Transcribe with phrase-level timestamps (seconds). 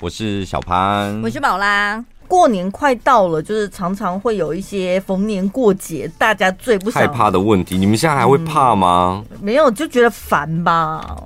[0.00, 2.04] 我是小潘，我是宝拉。
[2.28, 7.76] 过年快到了，就是常常会有一些逢年过节，大家最不害怕的问题。
[7.76, 9.24] 你们现在还会怕吗？
[9.32, 11.16] 嗯、没有，就觉得烦吧。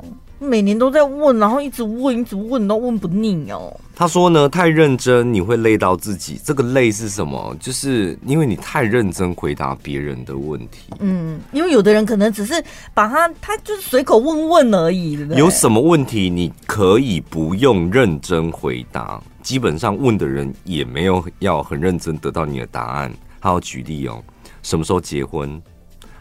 [0.43, 3.75] 每年都在问，然后一直问，一直问，都问不腻哦。
[3.95, 6.41] 他说呢，太认真你会累到自己。
[6.43, 7.57] 这个累是什么？
[7.61, 10.93] 就是因为你太认真回答别人的问题。
[10.99, 12.63] 嗯，因为有的人可能只是
[12.93, 15.39] 把他，他就是随口问问而已，对不对？
[15.39, 23.13] 有什么问题你可以不用认真回答，基本上问的人也没有要很认真得到你的答案。
[23.41, 24.23] 他要举例哦，
[24.63, 25.61] 什么时候结婚？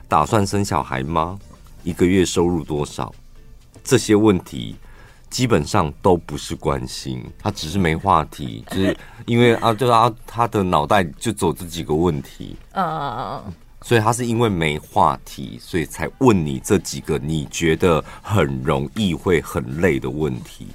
[0.08, 1.40] 打算生小孩吗？
[1.84, 3.12] 一个月收入多少？
[3.84, 4.76] 这些问题
[5.30, 13.44] 基本上都不是关心，他只是没话题，就是因为啊，就是啊，他的脑袋就走这几个问题啊，
[13.82, 20.68] 所以他是因为没话题，所以才问你这几个你觉得很容易会很累的问题。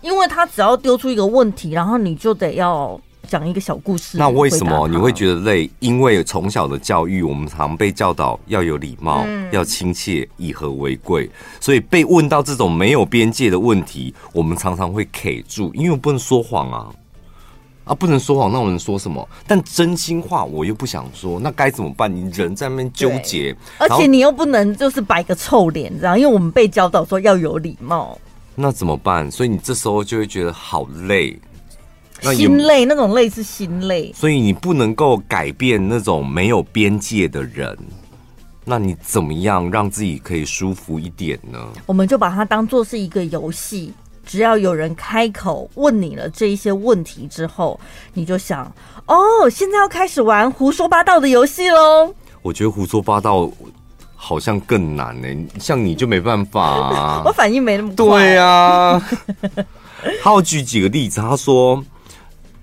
[0.00, 3.00] 因为他只要丢出一个问题，然后你就得要。
[3.28, 4.18] 讲一个小故事。
[4.18, 5.70] 那为什么你会觉得累？
[5.80, 11.30] 因为从小的教育，我们常被教导要有礼貌，嗯、要亲切，以和为贵。
[11.60, 16.90] 所以被问到这种没有边界的问题，我们常常会卡住，因为我不能说谎啊！
[17.84, 19.28] 啊，不能说谎，那我能说什么？
[19.46, 22.10] 但真心话我又不想说，那该怎么办？
[22.10, 28.18] 你人在那边纠结，而且你又不能就是摆个臭脸，这样，因为我们被教导说要有礼貌。
[28.54, 29.30] 那怎么办？
[29.30, 31.38] 所以你这时候就会觉得好累。
[32.32, 37.76] 心累，那种累是心累，所以你不能够改变那种没有边界的人。
[38.66, 41.58] 那你怎么样让自己可以舒服一点呢？
[41.84, 43.92] 我们就把它当做是一个游戏，
[44.24, 47.78] 只要有人开口问你了这一些问题之后，
[48.14, 48.64] 你就想
[49.04, 52.14] 哦，现在要开始玩胡说八道的游戏喽。
[52.40, 53.50] 我觉得胡说八道
[54.16, 55.28] 好像更难呢，
[55.60, 57.96] 像你就没办法啊， 我反应没那么快。
[57.96, 58.98] 对啊，
[60.24, 61.84] 他要举几个例子，他说。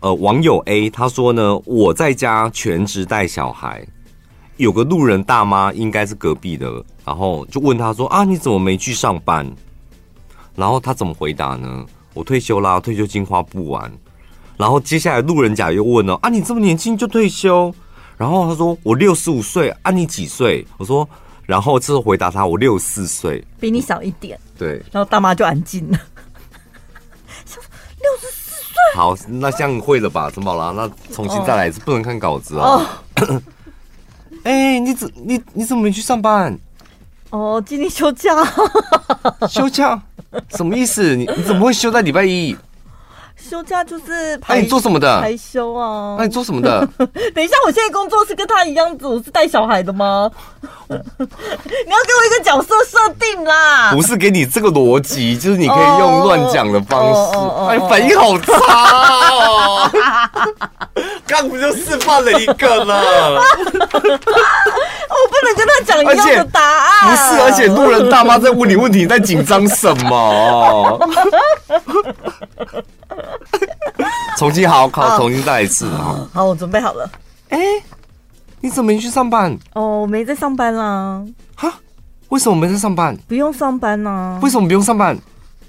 [0.01, 3.85] 呃，网友 A 他说呢，我在家全职带小孩，
[4.57, 9.47] 有个路人大妈，应该是隔壁的，然后就问他说啊，你怎么没去上班？
[10.55, 11.85] 然后他怎么回答呢？
[12.15, 13.91] 我退休啦，退休金花不完。
[14.57, 17.71] 然后接下来路人甲又问了啊，你这么年轻就退休？
[18.17, 20.65] 然后他说我六十五岁，啊你几岁？
[20.77, 21.07] 我说，
[21.45, 24.39] 然后这时候回答他我六十四岁，比你小一点。
[24.57, 25.99] 对，然后大妈就安静了。
[28.95, 30.29] 好，那这样会了吧？
[30.33, 30.71] 陈宝拉？
[30.71, 32.85] 那重新再来一次，不能看稿子哦。
[34.43, 36.57] 哎、欸，你怎你你怎么没去上班？
[37.29, 38.29] 哦，今天休假。
[39.47, 40.01] 休假？
[40.49, 41.15] 什么意思？
[41.15, 42.55] 你你怎么会休在礼拜一？
[43.49, 45.19] 休假就是排、啊、你做什么的？
[45.21, 46.15] 排休啊！
[46.17, 46.87] 那、啊、你做什么的？
[47.33, 50.29] 等一下，我现在工作是跟他一样子，我是带小孩的吗？
[50.89, 53.91] 你要给我一个角色设定啦！
[53.93, 57.37] 不是给你这个逻辑，就是你可以用乱讲的方式。
[57.69, 58.53] 哎，反应好差
[59.33, 59.89] 哦！
[61.27, 63.41] 刚不就示范了一个了？
[65.11, 67.09] 我不能跟他讲一样的答案。
[67.09, 70.99] 不是，而且路人大妈在问你问题，你在紧张什么？
[74.37, 76.27] 重新好好考，重新再来一次啊！
[76.33, 77.09] 好，我准备好了。
[77.49, 77.59] 哎，
[78.59, 79.57] 你怎么没去上班？
[79.73, 81.23] 哦，我没在上班啦。
[81.55, 81.73] 哈？
[82.29, 83.15] 为什么没在上班？
[83.27, 84.39] 不用上班呢？
[84.41, 85.17] 为什么不用上班？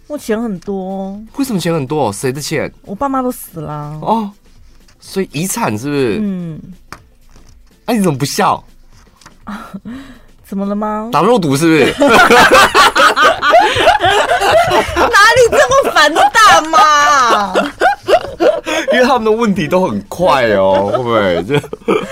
[0.06, 1.19] 我钱很多。
[1.37, 2.12] 为什么钱很多？
[2.12, 2.72] 谁的钱？
[2.84, 3.72] 我爸妈都死了。
[4.00, 4.31] 哦，
[5.00, 6.19] 所以遗产是不是？
[6.22, 6.60] 嗯。
[7.87, 8.62] 哎，你怎么不笑？
[10.47, 11.09] 怎么了吗？
[11.12, 11.94] 打肉毒是不是？
[14.94, 17.53] 哪里这么烦的大妈？
[18.92, 21.42] 因为他们的问题都很快哦，会不会？
[21.44, 21.69] 就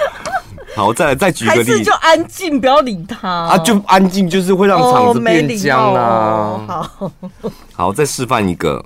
[0.76, 3.58] 好，再来再举个例子，就安静，不要理他啊！
[3.58, 6.02] 就安静，就是会让场子变僵啊。
[6.02, 8.82] 哦哦、好， 好，再示范一个。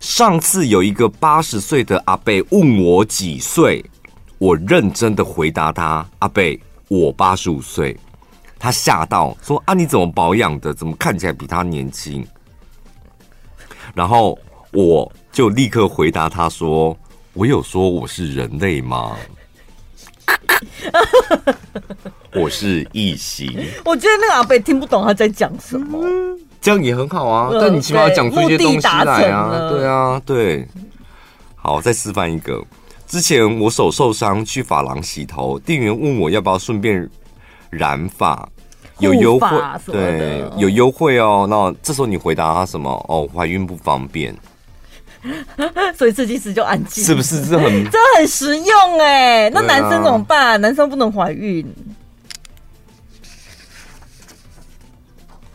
[0.00, 3.82] 上次有一个八十岁的阿贝问我几岁，
[4.36, 7.96] 我认真的回答他：“阿贝，我八十五岁。”
[8.60, 10.74] 他吓到说：“啊，你怎么保养的？
[10.74, 12.26] 怎么看起来比他年轻？”
[13.94, 14.38] 然后
[14.72, 16.96] 我就立刻回答他说
[17.34, 19.16] ：“我有说我是人类吗？
[22.32, 23.52] 我是异形。”
[23.84, 26.06] 我觉得那个阿伯听不懂他在讲什么，
[26.62, 27.50] 这样也很好啊。
[27.60, 30.68] 但你起码要讲出一些东西来啊，对啊，对。
[31.56, 32.62] 好，再示范一个。
[33.08, 37.10] 之前我手受伤去发廊洗头，店员问我要不要顺便
[37.70, 38.48] 染发。
[39.00, 39.48] 有优惠，
[39.86, 41.48] 对，有优惠哦。
[41.50, 42.88] 那这时候你回答他什么？
[43.08, 44.32] 哦，怀孕不方便，
[45.96, 47.44] 所以设计师就安静，是不是？
[47.46, 49.48] 这很 这很实用哎。
[49.50, 50.48] 那男生怎么办？
[50.52, 51.66] 啊、男生不能怀孕，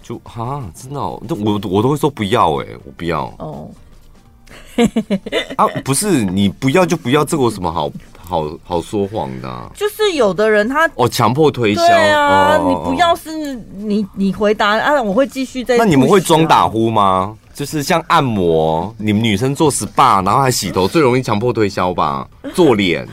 [0.02, 3.70] 就哈，真的、哦，我我都会说不要哎，我不要哦。
[5.56, 9.70] 啊，不是你不要就不要，这个有什么好好好说谎的、啊？
[9.76, 15.78] 就是有的人他哦，强迫推销，对啊，哦、你不要是你你回答啊，我会继续在、啊。
[15.78, 17.38] 那你们会装打呼吗？
[17.60, 22.26] 就是像按摩，你们女生做 SPA，然后还洗头，最容易强迫推销吧？
[22.56, 23.06] 做脸，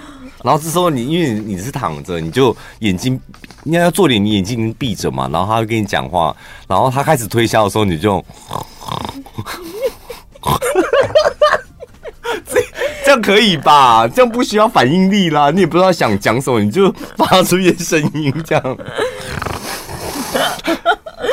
[0.44, 3.20] 然后这时候你因为你是躺着，你就眼睛
[3.64, 6.32] 应该要做脸，你眼睛闭着嘛，然后他会跟你讲话，
[6.68, 8.24] 然后他开始推销的时候，你就
[12.46, 12.60] 这
[13.04, 14.06] 这样可以吧？
[14.06, 18.78] 这样不需要反应力啦，你也不知道想讲什么，你就发出一些声音这样。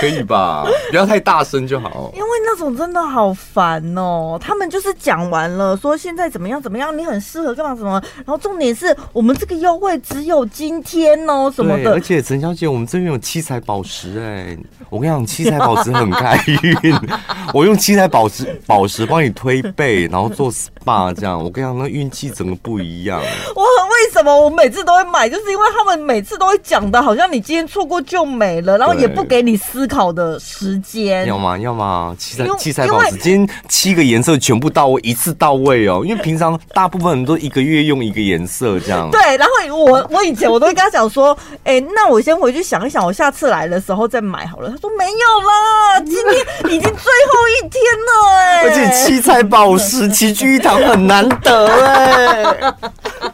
[0.04, 2.12] 可以吧， 不要太大声就好。
[2.14, 8.02] 因为那种真的好烦哦，他们就是讲完了，说现在怎么样怎么样，你很适合干嘛什么。
[8.18, 11.94] 然后重点是我们这个优惠只有今天哦什么的。
[11.94, 14.58] 而且陈小姐，我们这边有七彩宝石哎，
[14.90, 16.94] 我跟你讲，七彩宝石很开运。
[17.54, 21.42] 我用七彩宝石宝石帮你推背，然后做 SPA 这样。
[21.42, 23.22] 我跟你讲，那运气整个不一样。
[23.56, 31.26] 我为什么我每次都会买，就是因为他们每次都会讲的，好像你今天错过就没了，然后也不给你思考的时间。
[31.26, 31.58] 要吗？
[31.58, 32.16] 要吗？
[32.18, 36.02] 七彩七彩宝石，今天七个颜色全部到位，一次到位哦。
[36.06, 39.10] 因为平常大部分人都一个月用一个颜色这样。
[39.12, 44.70] 对，然后我我以前我都会跟他讲说，哎、欸，那我先回去想一想，我下次来的时候再买好了。
[44.70, 48.68] 他说没有啦，今天已经最后一天了哎、欸。
[48.68, 52.74] 而且七彩宝石齐聚一堂很难得哎、欸。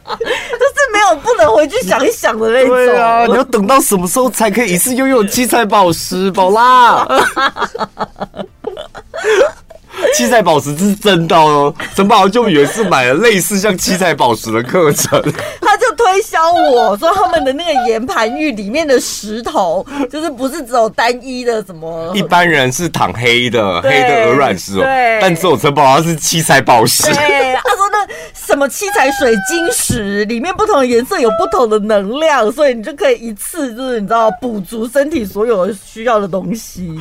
[0.19, 2.69] 就是没有不能回去想一想的那种。
[2.75, 7.05] 对啊，你要等到什么时候才可以一次拥有七彩宝石，宝拉？
[10.15, 15.21] 七彩宝石是真的哦，陈宝就以为是买了类似像七彩宝石的课程，
[15.99, 24.83] 推销我说他们的那个岩盘浴里面的石头， 就是不是只有单一的什么，一般人是躺黑的，黑的鹅卵石哦，
[25.21, 27.03] 但只有城堡它是七彩宝石。
[27.03, 36.97] 对，他说那什么七彩水晶石里面不同的颜色有不同的能量，所以你就可以一次就是你知道补足身体所有需要的东西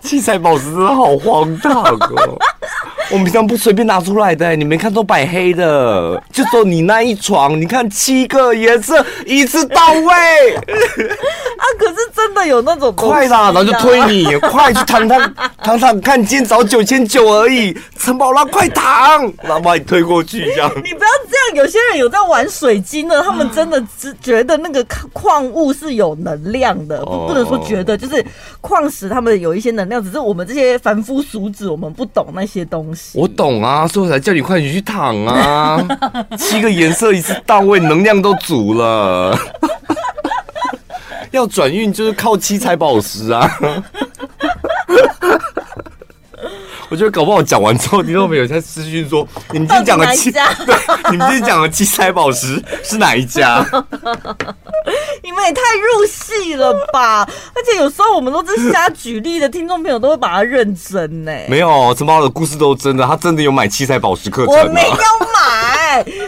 [0.00, 2.38] 七彩宝石真的好荒唐哦！
[3.10, 11.64] 我们平常不随便拿出来的，你没看都摆黑的，就说你那一床，你看七个颜色一次到位 啊！
[11.78, 20.70] 可是真的有那种快啦，然后就推你，快去躺躺 躺躺，看今天早九千九而已，陈宝拉快躺，然后把你推过去这样。
[20.76, 21.10] 你不要
[21.54, 28.24] 有些人有在玩水晶的，他们真的只觉得那个矿物是有能量的，不不能说觉得，就是
[28.60, 33.18] 矿石他们有一些能量，只是我们这些凡夫俗子我们不懂那些东西。
[33.18, 35.86] 我懂啊，所以我才叫你快点去躺啊！
[36.38, 39.38] 七个颜色一次到位，能量都足了。
[41.30, 43.58] 要转运就是靠七彩宝石啊！
[46.94, 50.40] 我觉得搞不好讲完之后，听众朋友在私讯说：“你们今天讲的七， 对，
[51.10, 53.66] 你们今天讲的七彩宝石是哪一家？”
[55.24, 57.22] 你们也太入戏了吧！
[57.52, 61.32] 而且有时候我们都是瞎举例的，听众朋友都会把它认真呢。
[61.48, 64.54] 没有，陈宝的故事都是真的，他真的有买七彩宝石课程。
[64.54, 64.94] 我没有
[65.34, 65.73] 买，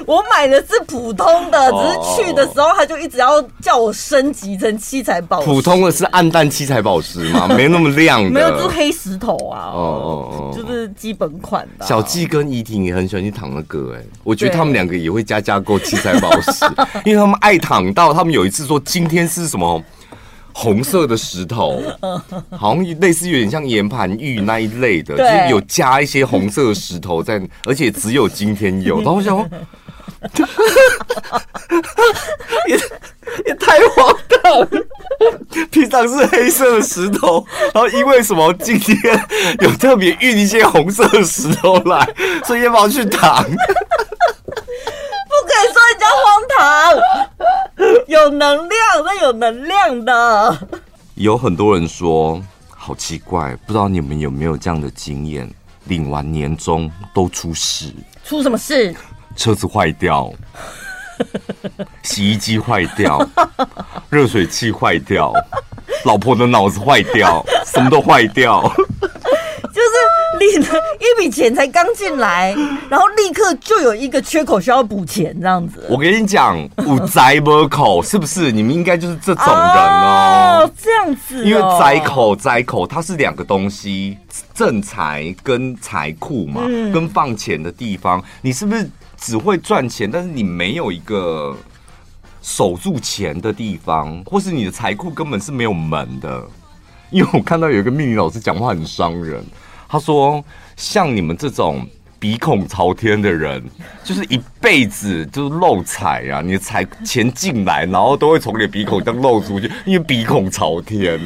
[0.07, 5.47] 我买的是普通的，只是去的时候他就一直要叫我升级成七彩宝石。
[5.47, 8.31] 普通的是暗淡七彩宝石嘛， 没那么亮的。
[8.31, 9.71] 没有，就是黑石头啊。
[9.73, 10.53] 哦哦哦。
[10.55, 11.87] 就是基本款的。
[11.87, 16.65] 小纪跟怡婷也很喜欢去躺的歌，哎，我觉得他们两个也会加加购七彩宝石，
[17.05, 19.83] 因为他们爱躺到他们有一次说今天是什么
[20.59, 21.83] 红色的石头，
[22.57, 28.97] 好像类似有点像岩盘玉那一类的，就是有加一些红色的石头在， 而且只有今天有。
[28.97, 29.47] 然后我想说，
[32.69, 32.79] 也
[33.47, 34.69] 也太荒唐了。
[35.71, 37.45] 平常是黑色的石头，
[37.75, 38.99] 然后因为什么今天
[39.61, 42.09] 有特别运一些红色的石头来，
[42.47, 43.45] 所以要不要去躺？
[43.45, 43.51] 不
[45.45, 46.65] 可以说人家荒唐，
[48.07, 48.67] 有能
[49.03, 50.69] 量，那有能量的。
[51.15, 55.51] 有很多人说好奇怪，不知道你们有没有这样的经验？
[55.85, 58.95] 领完年终都出事，出什么事？
[59.37, 60.33] 车子坏掉。
[62.03, 63.27] 洗衣机坏掉，
[64.11, 65.33] 热水器坏掉，
[66.05, 68.71] 老婆的脑子坏掉，什么都坏掉。
[70.39, 72.55] 就是领了一笔钱才刚进来，
[72.89, 75.87] 然后立刻就有一个缺口需要补钱，这样子。
[75.89, 78.53] 我跟你讲，五宅门口是不是？
[78.53, 80.63] 你们应该就是这种人哦。
[80.63, 81.45] 哦，这样子哦。
[81.45, 84.17] 因为宅口宅口，它是两个东西，
[84.55, 88.89] 正财跟财库嘛，嗯，跟放钱的地方，你是不是？
[89.19, 91.57] 只会赚钱，但是你没有一个
[92.43, 96.45] 守住钱的地方，或是你的财库根本是没有门的。
[97.11, 99.43] 因为我看到有一个命理老师讲话很伤人，
[99.89, 100.45] 他说
[100.77, 101.87] 像你们这种。
[102.19, 103.63] 鼻孔朝天的人，
[104.03, 106.41] 就是一辈子就是漏财啊！
[106.41, 111.21] 你的财钱进来，然后都会从你的鼻孔这样漏出去，因为鼻孔朝天，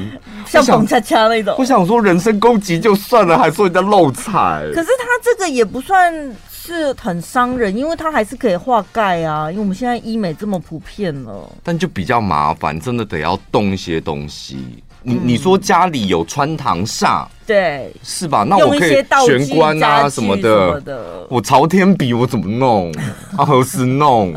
[0.45, 1.55] 像蹦恰恰那种。
[1.57, 4.69] 我想说，人身攻击就算了，还说人家漏财。
[4.75, 6.13] 可是他这个也不算
[6.51, 9.49] 是很伤人，因为他还是可以化钙啊。
[9.49, 14.83] 因为我们现在医美这么普遍了，但就比较麻烦，真的得要动一些东西。
[15.03, 18.45] 你你说家里有穿堂煞，对，是吧？
[18.47, 21.27] 那我可以玄关啊什么的。
[21.29, 22.93] 我朝天比我怎么弄？
[23.37, 24.35] 啊，何时弄？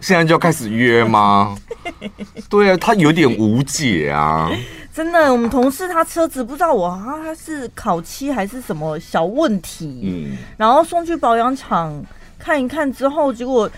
[0.00, 1.56] 现在就要开始约吗？
[2.48, 4.50] 对啊，他有点无解啊。
[4.92, 11.92] 真的，我们同事他车子不知道我他是烤漆还是什么小问题，嗯，然后送去保养厂
[12.38, 13.68] 看一看之后，结果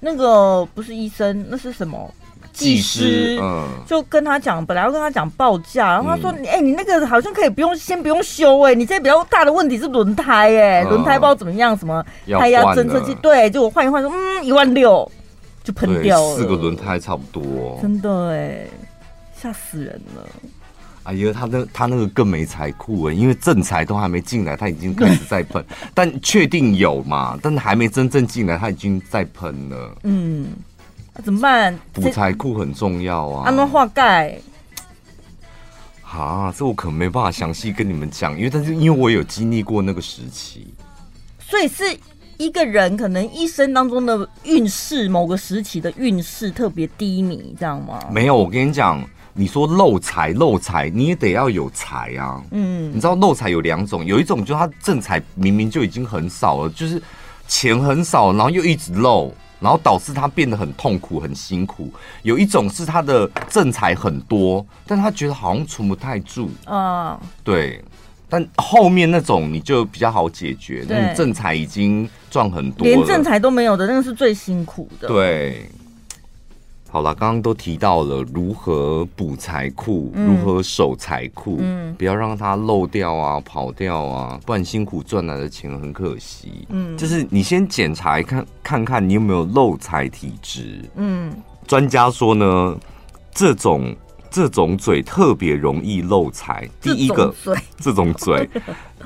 [0.00, 2.12] 那个不是医生，那是什么？
[2.56, 15.06] 技师，嗯，就跟他讲，本来要跟他讲报价，然后他说：“哎、嗯欸，你那个好像可以不用，先不用修哎、欸，你这比较大的问题是轮胎哎、欸，轮、嗯、胎不知道怎么样，什么胎压侦测器，对，就我换一换，说嗯一万六
[15.62, 18.66] 就喷掉了，四个轮胎差不多，真的哎，
[19.38, 20.26] 吓死人了！
[21.02, 27.38] 哎呀，他那他那个更没财库哎，因为正财都还没进来，他已经开始在喷， 但确定有嘛？
[27.42, 30.46] 但还没真正进来，他已经在喷了，嗯。
[31.16, 31.78] 啊、怎么办？
[31.94, 33.46] 补财库很重要啊！
[33.46, 34.38] 安怎化钙？
[36.02, 40.66] 啊，这我可没办法详细跟你们讲，因为但是因为我有经历过那个时期，
[41.38, 41.84] 所以是
[42.36, 47.98] 一个人可能一生当中的运势，某个时期的运势特别低迷，这样吗？
[48.10, 52.42] 没有，我跟你讲，你说漏财漏财，你也得要有财啊。
[52.50, 57.02] 嗯，你知道漏财有两种，有一种就是他正财明明就已经很少了，就是
[57.48, 59.34] 钱很少，然后又一直漏。
[59.60, 61.92] 然后导致他变得很痛苦、很辛苦。
[62.22, 66.50] 有一种是他的正财很多，但他觉得好像存不太住。
[66.66, 67.82] 嗯，对。
[68.28, 75.06] 但后面那种你就比较好解决，那你正财已经赚很多了，连正财都没有的那个是最辛苦的。
[75.06, 75.70] 对。
[76.88, 86.66] 好了，刚刚都提到了如何补财库，嗯、如何守财库，嗯，不要让它漏掉啊、跑掉啊，不然辛苦赚来的钱很可惜。
[86.70, 90.82] 嗯，就是你先检查一看，看看你有没有漏财体质。
[90.94, 91.30] 嗯，
[91.66, 92.76] 专家说呢，
[93.34, 93.94] 这种
[94.30, 96.66] 这种嘴特别容易漏财。
[96.80, 97.34] 第一个，
[97.76, 98.48] 这种嘴。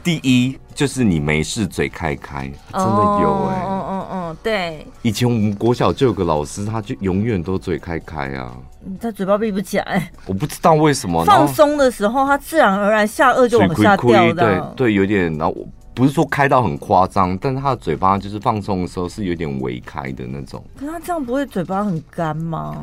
[0.02, 3.99] 第一就是你没事嘴开开，真的有哎、
[4.30, 4.86] 嗯，对。
[5.02, 8.56] 以前我们国小就有个老师，他就永远都嘴开开啊，
[9.00, 11.24] 他嘴巴闭不起来，我不知道为什么。
[11.24, 15.32] 放松的时候，他自然而然下颚就往下掉的，对对，有点。
[15.36, 20.64] 然后我不是说开到很夸张，但是他的嘴巴就是放松的时候是有点微开的那种。
[20.78, 22.76] 可是他这样不会嘴巴很干吗？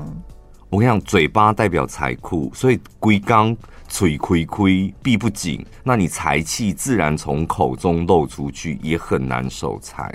[0.70, 3.56] 我跟你讲，嘴巴代表财库，所以龟缸。
[3.90, 10.14] 嘴亏亏闭不紧，那你财气自然从口中漏出去，也很难守财。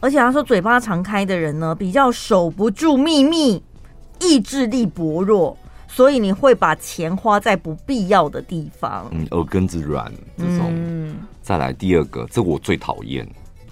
[0.00, 3.62] 而且他说，嘴巴常开的人呢，比较守不住秘密，
[4.20, 5.56] 意志力薄弱，
[5.88, 9.08] 所以你会把钱花在不必要的地方。
[9.12, 10.70] 嗯，耳根子软这种。
[10.70, 11.16] 嗯。
[11.42, 13.26] 再来第二个，这我最讨厌。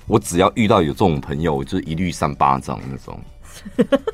[0.07, 3.21] 我只要遇到有这种朋友，我就一律扇巴掌那种。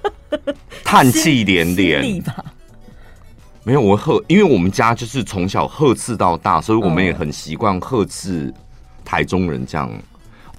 [0.85, 2.23] 叹气连连。
[3.63, 8.53] 没有我呵，因为我们家就是从小呵斥到大，所以我们也很习惯呵斥
[9.05, 9.91] 台中人这样。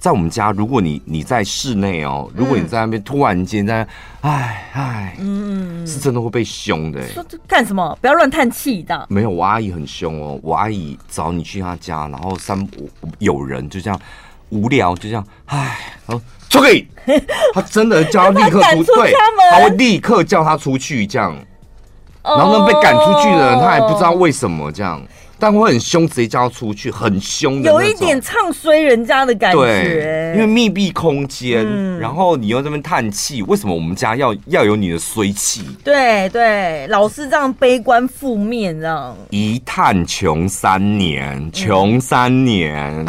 [0.02, 3.86] 在我们家，如果你你在室内哦，如果你在那边突然间在，
[4.22, 7.00] 哎哎，嗯，是真的会被凶的。
[7.10, 7.96] 说这干什么？
[8.00, 9.06] 不要乱叹气的。
[9.08, 10.40] 没有，我阿姨很凶哦。
[10.42, 12.68] 我阿姨找你去她家，然后三
[13.20, 14.00] 有人就这样
[14.48, 16.88] 无聊，就这样，哎，然后出去。
[17.54, 19.14] 他真的叫他立刻出， 对，
[19.52, 21.32] 他会立刻叫他出去这样。
[22.24, 25.00] 然后呢，被赶出去的人，他还不知道为什么这样，
[25.42, 29.58] 但会很凶，直接叫他出去，很凶的，有一点唱衰人家的感觉。
[29.58, 35.62] 对，因为密闭空间，嗯、然后你又在那边叹气，为什么我们家要要有你的衰气？
[35.82, 43.04] 对对，老是这样悲观负面，这样一叹穷三年，穷三年，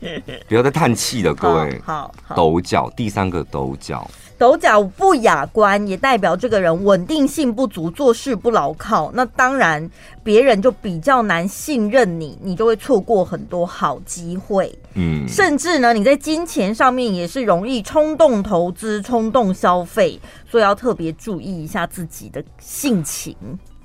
[0.00, 1.80] 嗯、 不要再叹气了，各位。
[1.84, 4.10] 好，好抖脚，第三个抖脚。
[4.40, 9.12] 抖脚不雅观，也代表这个人稳定性不足，做事不牢靠。
[9.12, 9.90] 那当然，
[10.24, 14.74] 别人就比较难信任你，你就会错过很多好机会。
[14.94, 20.18] 嗯，甚至呢，你在金钱上面也是容易冲动投资、冲动消费，
[20.50, 23.36] 所以要特别注意一下自己的性情。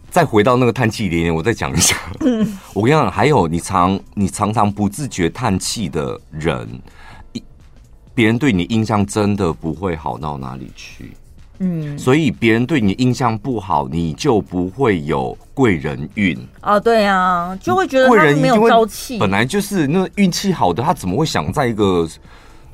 [0.10, 1.98] 再回到那个叹气连连，我再讲一下。
[2.22, 6.66] 嗯， 我跟你讲，还有你常你常常不自觉叹气的人。
[8.16, 11.12] 别人对你印象真的不会好到哪里去。
[11.60, 16.80] 嗯，所以别人对你印象不好，你就不会有贵人运啊。
[16.80, 19.18] 对啊，就会觉得贵人没有朝气。
[19.18, 22.06] 本来就是那运气好的，他怎么会想在一个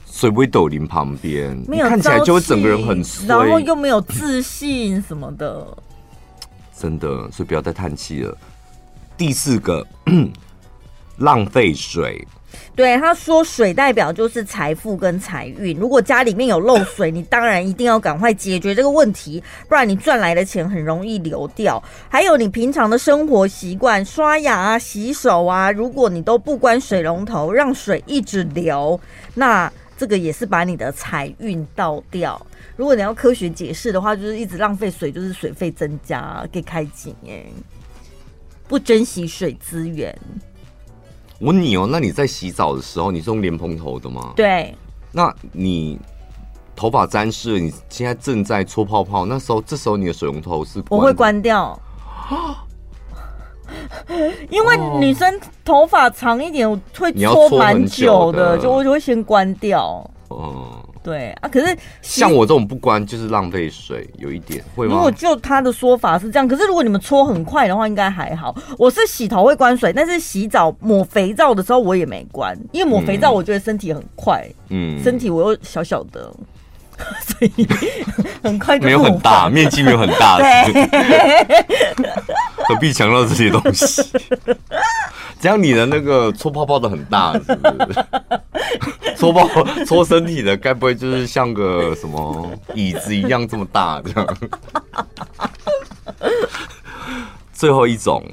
[0.10, 1.56] 水微斗林旁边？
[1.68, 5.68] 没有看起来就会整个人很衰，然后又没有自信什么的。
[6.76, 8.36] 真的，所以不要再叹气了。
[9.16, 9.86] 第四个，
[11.22, 12.28] 浪费水。
[12.76, 15.78] 对，他说水代表就是财富跟财运。
[15.78, 21.82] 如果家里面有漏水，你当然一定要赶快解决这个问题，不然你赚来的钱很容易流掉。
[22.10, 29.00] 还有你平常的生活习惯，刷牙啊、洗手啊，如果你都不关水龙头，让水一直流，
[29.36, 32.46] 那这个也是把你的财运倒掉。
[32.76, 37.46] 如果你要科学解释的话，就是一直浪费水，就是水费增加，给开井哎，
[38.68, 40.18] 不珍惜水资源。
[41.42, 44.34] 我问你哦，那你在洗澡的时候，你是用莲蓬头的吗？
[44.36, 44.76] 对。
[45.12, 46.00] 那你
[46.76, 50.84] 头发沾湿了，你现在正在搓泡泡，那时候这时候你的水龙头是？
[50.90, 51.78] 我会关掉。
[54.52, 60.08] 因为女生头发长一点，我会搓蛮久的，就我就会先关掉。
[60.28, 60.81] 哦。
[61.04, 64.94] 对啊，可是像我这种不关就是浪费水，有一点会吗？
[64.94, 68.56] 如果就他的说法是这样，可是如果你们搓很快的话，应该还好。
[68.78, 76.32] 我是洗头会关水，但是洗澡抹肥皂的时候我也没关，因为抹肥皂我觉得身体很快，嗯，身体我又小小的，
[77.26, 77.68] 所以
[78.44, 80.74] 很快就没有很大面积，没有很大，对，
[82.68, 84.04] 何必强调这些东西？
[85.40, 89.16] 这样你的那个搓泡泡的很大，是不是？
[89.18, 89.48] 搓泡
[89.86, 94.02] 搓身体的，该不会就是像个什么椅子一样这么大？
[94.02, 94.38] 这样。
[97.54, 98.24] 最后一种。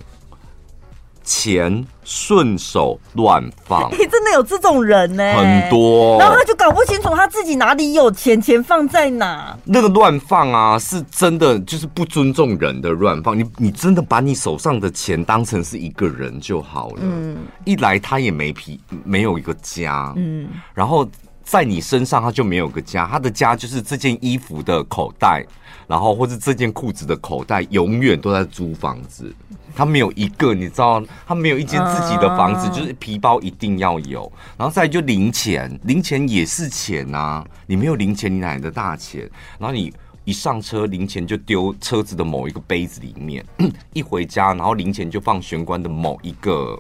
[1.25, 6.19] 钱顺手乱放，哎， 真的有这种人呢，很多。
[6.19, 9.55] 然后他就搞不清楚他自己哪里有钱，钱放在哪。
[9.63, 13.39] 那个乱放啊，是真的就是不尊重人的乱放。
[13.39, 17.01] 你你真的把你手上的钱当成是一个人就好了。
[17.03, 17.37] 嗯，
[17.67, 20.15] 一来他也没皮，没有一个家。
[20.17, 21.07] 嗯，然后
[21.45, 25.45] 在你身上他就没有个家，他的家就是这件衣服的口袋，
[25.89, 29.35] 然后或者这件裤子的口袋，永远都在租房子。
[29.75, 39.29] 他没有一个，你知道，他没有一间自己的房子，就是皮包一定要有，然后再就零钱，零钱也是钱呐、啊，你没有零钱，你哪来的大钱？
[39.59, 39.93] 然后你
[40.25, 43.45] 一上车，零钱就丢车子的某一个杯子里面，
[43.95, 46.77] 一回家，然后零钱就放玄关的某一个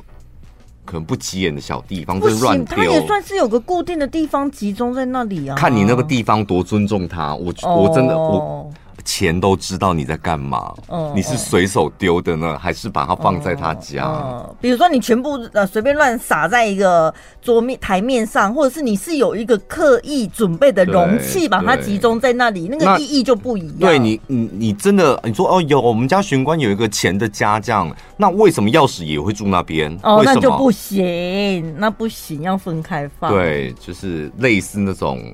[0.84, 2.76] 可能不起眼的小地方，就乱丢。
[2.76, 5.54] 他也算是有个固定的地方集中在那里啊。
[5.54, 8.68] 看你那个地方多尊重他，我我真的我。
[9.04, 14.44] 钱都知道你在干嘛，嗯，你是随手丢的呢，还是把它放在他家？
[14.60, 23.80] 比如说你全部呃随便乱撒在一个桌面台面上，或者是你是有一个刻意准备的容器，把它集中在那里，那个意义就不一样。
[23.80, 29.96] 对你，你你真的你说哦，有我们家玄关有一个钱的家这样，那为什么钥匙也会住那边？
[30.02, 33.32] 哦，那就不行，那不行，要分开放。
[33.32, 35.32] 对，就是类似那种。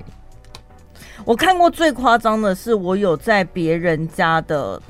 [1.24, 4.80] 我看过最夸张的是，我有在别人家的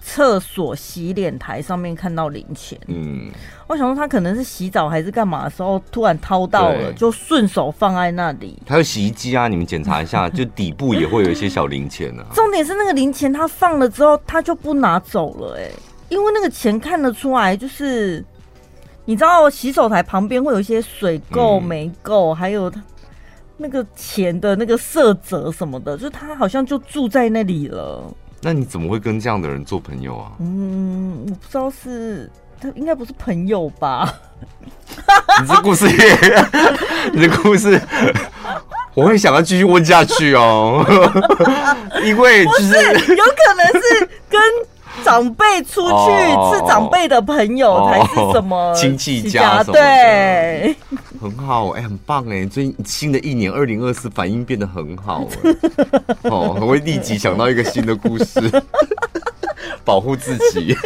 [0.00, 2.78] 厕所洗脸台上面看到零钱。
[2.86, 3.30] 嗯，
[3.66, 8.58] 我想说他可能是洗澡还是干嘛的时候突然掏到了，就顺手放在那里。
[8.66, 12.26] 还有洗衣机啊，你们检查一下，就底部也会有一些小零钱啊。
[12.34, 15.68] 重点是那个零钱他放了之后，他就不拿走了，哎，
[16.08, 18.24] 因为那个钱看得出来，就是
[19.04, 22.82] 你知道洗手台旁边会有一些水垢霉垢，还有他。
[23.56, 28.02] 那个钱的那个色泽什么的，就是他好像就住在那里了。
[28.40, 30.32] 那你怎么会跟这样的人做朋友啊？
[30.40, 32.28] 嗯，我不知道是
[32.60, 34.12] 他应该不是朋友吧？
[35.40, 36.16] 你这故事也，
[37.12, 37.80] 你这故事，
[38.94, 40.84] 我会想要继续问下去哦，
[42.04, 44.40] 因为就是，是有可能是跟。
[45.04, 49.62] 长辈出去是长辈的朋友，才是什么 亲戚家？
[49.64, 50.74] 对，
[51.20, 52.44] 很好，哎，很棒哎！
[52.46, 55.26] 最近新的一年二零二四反应变得很好，
[56.24, 58.62] 哦，我会立即想到一个新的故事，
[59.84, 60.76] 保护自己。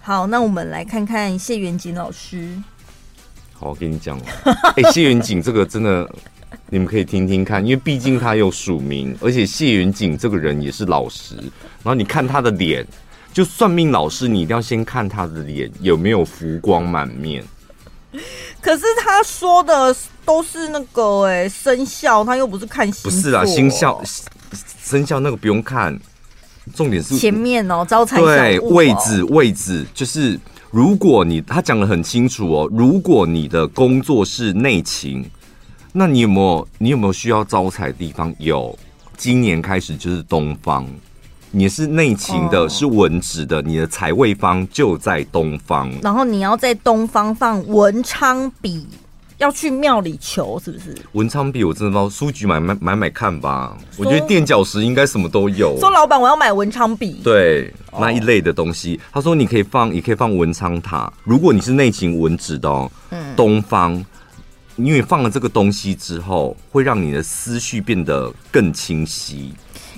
[0.00, 2.56] 好，那我们来看看谢元锦老师。
[3.52, 4.18] 好，我跟你讲，
[4.76, 6.08] 哎，谢元锦这个真的。
[6.68, 11.36] 你们可以听听看，因为毕竟他有署名，而且谢元锦这个人也是老实。
[11.36, 12.84] 然后你看他的脸，
[13.32, 17.44] 就算命老师，你一定要先看他的脸有没有浮光满面。
[18.60, 23.10] 可是他说的都是那个哎、欸、生肖，他又不是看星座。
[23.10, 24.02] 不是啊，星肖
[24.82, 25.96] 生肖那个不用看，
[26.74, 30.36] 重点是前面哦，招财、哦、对位置位置，就是
[30.72, 35.24] 如果你他讲的很清楚哦，如果你的工作是内勤。
[35.98, 38.30] 那你有没有你有没有需要招财的地方？
[38.38, 38.78] 有，
[39.16, 40.86] 今年开始就是东方。
[41.50, 45.90] 你是内勤的，是文职的，你的财位方就在东方。
[46.02, 48.86] 然后你要在东方放文昌笔，
[49.38, 50.94] 要去庙里求，是不是？
[51.12, 53.74] 文昌笔我真的不知道，书局买买买买看吧。
[53.96, 55.78] 我觉得垫脚石应该什么都有。
[55.80, 57.22] 说老板，我要买文昌笔。
[57.24, 59.00] 对，那一类的东西。
[59.10, 61.10] 他说你可以放，也可以放文昌塔。
[61.24, 64.04] 如果你是内勤文职的哦，嗯，东方，
[64.76, 69.52] 因为放了这个东西之后，会让你的思绪变得更清晰。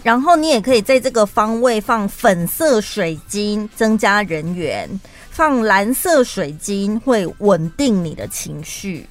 [0.05, 4.89] 然后你也可以在这个方位放粉色水晶，增加人缘；
[5.31, 9.07] 放蓝色水晶会稳定你的情绪。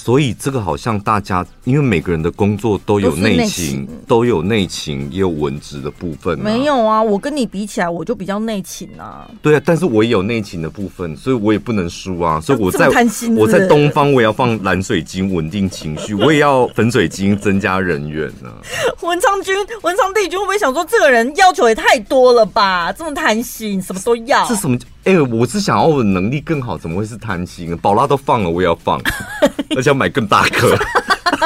[0.00, 6.38] 所以这个好像大家，因为每个人的工作都有内勤，都有内勤，也有文职的部分。
[6.38, 9.28] 没有啊，我跟你比起来，我就比较内勤啊。
[9.42, 12.40] 对啊，但是我也有内勤的部分，所以我也不能输啊。
[12.40, 12.88] 所以我在
[13.36, 18.48] 我在东方，我也要放蓝水晶稳定情绪，我也要粉水晶增加人缘呢。
[19.02, 22.92] 文昌君、文昌帝君会不会想说，这个人要求也太多了吧？
[22.92, 24.46] 这么贪心，什么都要？
[24.46, 24.78] 是什么？
[25.08, 27.74] 哎、欸，我是想要我的能力更好，怎么会是贪心？
[27.78, 29.00] 宝拉都放了，我也要放，
[29.74, 30.76] 而且要买更大颗。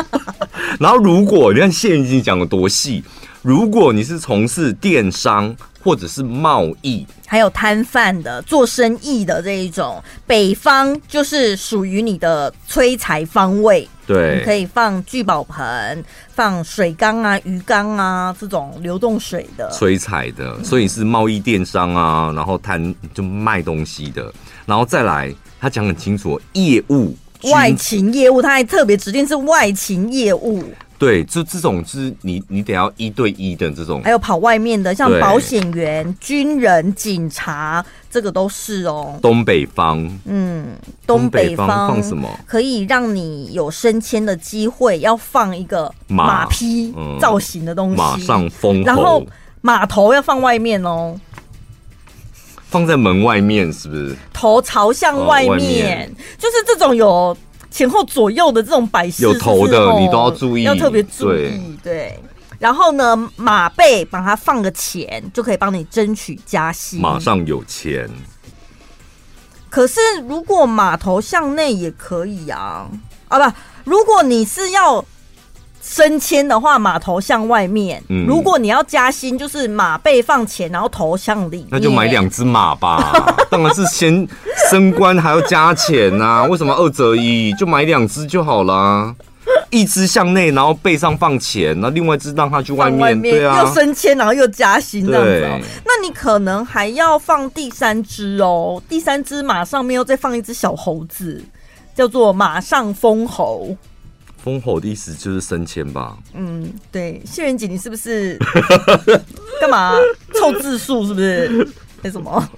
[0.80, 3.04] 然后，如果你看现已经讲的多细，
[3.40, 13.88] 如果你是从事电商或者是贸易，还有摊贩的、做生意的这一种，北方就是属于你的催财方位。
[14.06, 19.70] 对，你可以放聚宝盆、放水缸啊、鱼缸啊这种流动水的。
[19.70, 24.32] 催彩的，所以是贸易电商啊，然后摊就卖东西的，
[24.66, 27.16] 然后再来他讲很清楚业务
[27.50, 30.64] 外勤业务，他还特别指定是外勤业务。
[31.02, 39.18] 对，就这种是你你得要一对一的这种，还有跑外面的，像保险员、军人、警察，这个都是哦。
[39.20, 45.00] 东北方，嗯，东北方放什么可以让你有升迁的机会？
[45.00, 49.26] 要放一个马匹造型的东西，马上封，然后
[49.60, 51.18] 马头要放外面哦，
[52.68, 54.14] 放在门外面是不是？
[54.32, 57.36] 头朝向外面，哦、外面就是这种有。
[57.72, 61.76] 前后左右的这种摆饰，有头的你都要注意，要特别注意。
[61.82, 62.16] 对，
[62.58, 68.08] 然后呢，马背把它放个钱，就可以帮你争取加薪，马上有钱。
[69.70, 72.86] 可是如果马头向内也可以啊，
[73.28, 73.56] 啊不，
[73.90, 75.04] 如果你是要。
[75.82, 78.02] 升迁的话，马头向外面。
[78.08, 81.66] 嗯，如果你要加薪，就是马背放前，然后头向里。
[81.70, 83.34] 那就买两只马吧。
[83.50, 84.26] 当然是先
[84.70, 87.52] 升官还要加钱呐、啊，为什么二择一？
[87.54, 89.14] 就买两只就好啦。
[89.70, 93.00] 一只向内，然后背上放钱，那另外一只让他去外面。
[93.00, 95.58] 外面对啊，又升迁，然后又加薪这样子、喔。
[95.84, 101.42] 那你可能还要放第三只哦，第三只马上面又再放一只小猴子，
[101.94, 103.74] 叫做马上封侯。
[104.42, 106.18] 封侯的意思就是升迁吧？
[106.34, 108.36] 嗯，对，谢元锦，你是不是
[109.60, 109.92] 干嘛
[110.34, 111.06] 凑字数？
[111.06, 111.68] 是不是？
[112.02, 112.48] 为什么？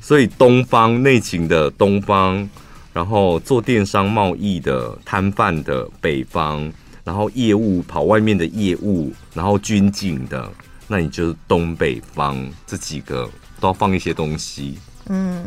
[0.00, 2.48] 所以东方内勤的东方，
[2.92, 10.48] 然后做电商贸易的摊贩的北方，然后业务跑外面的业务，然后军警的，
[10.86, 14.78] 那你就是东北方这几个都要放一些东西。
[15.08, 15.44] 嗯。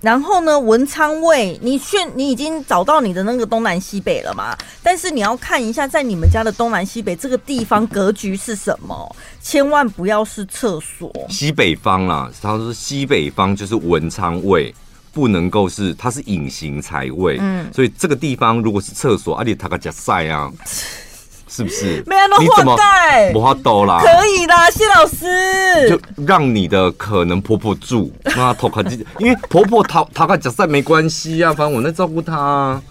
[0.00, 4.56] 然后呢，文昌位，你去你已经找到你的那个东南西北了嘛？
[4.82, 9.16] 但是你要看一下，在你们家的东南西北这个地方格局是什么？
[9.42, 11.12] 千万不要是厕所。
[11.28, 14.74] 西北方啦，他说西北方就是文昌位，
[15.12, 17.36] 不能够是它是隐形财位。
[17.38, 20.50] 嗯，所以这个地方如果是厕所，阿里塔个加塞啊。
[21.50, 22.02] 是不是？
[22.06, 25.88] 没那么换代，不花兜啦，可以啦，谢老师。
[25.88, 28.84] 就让你的可能婆婆住，让她偷看，
[29.18, 32.82] 因为婆婆讨讨个假赛没关系啊，反正我在照顾她啊。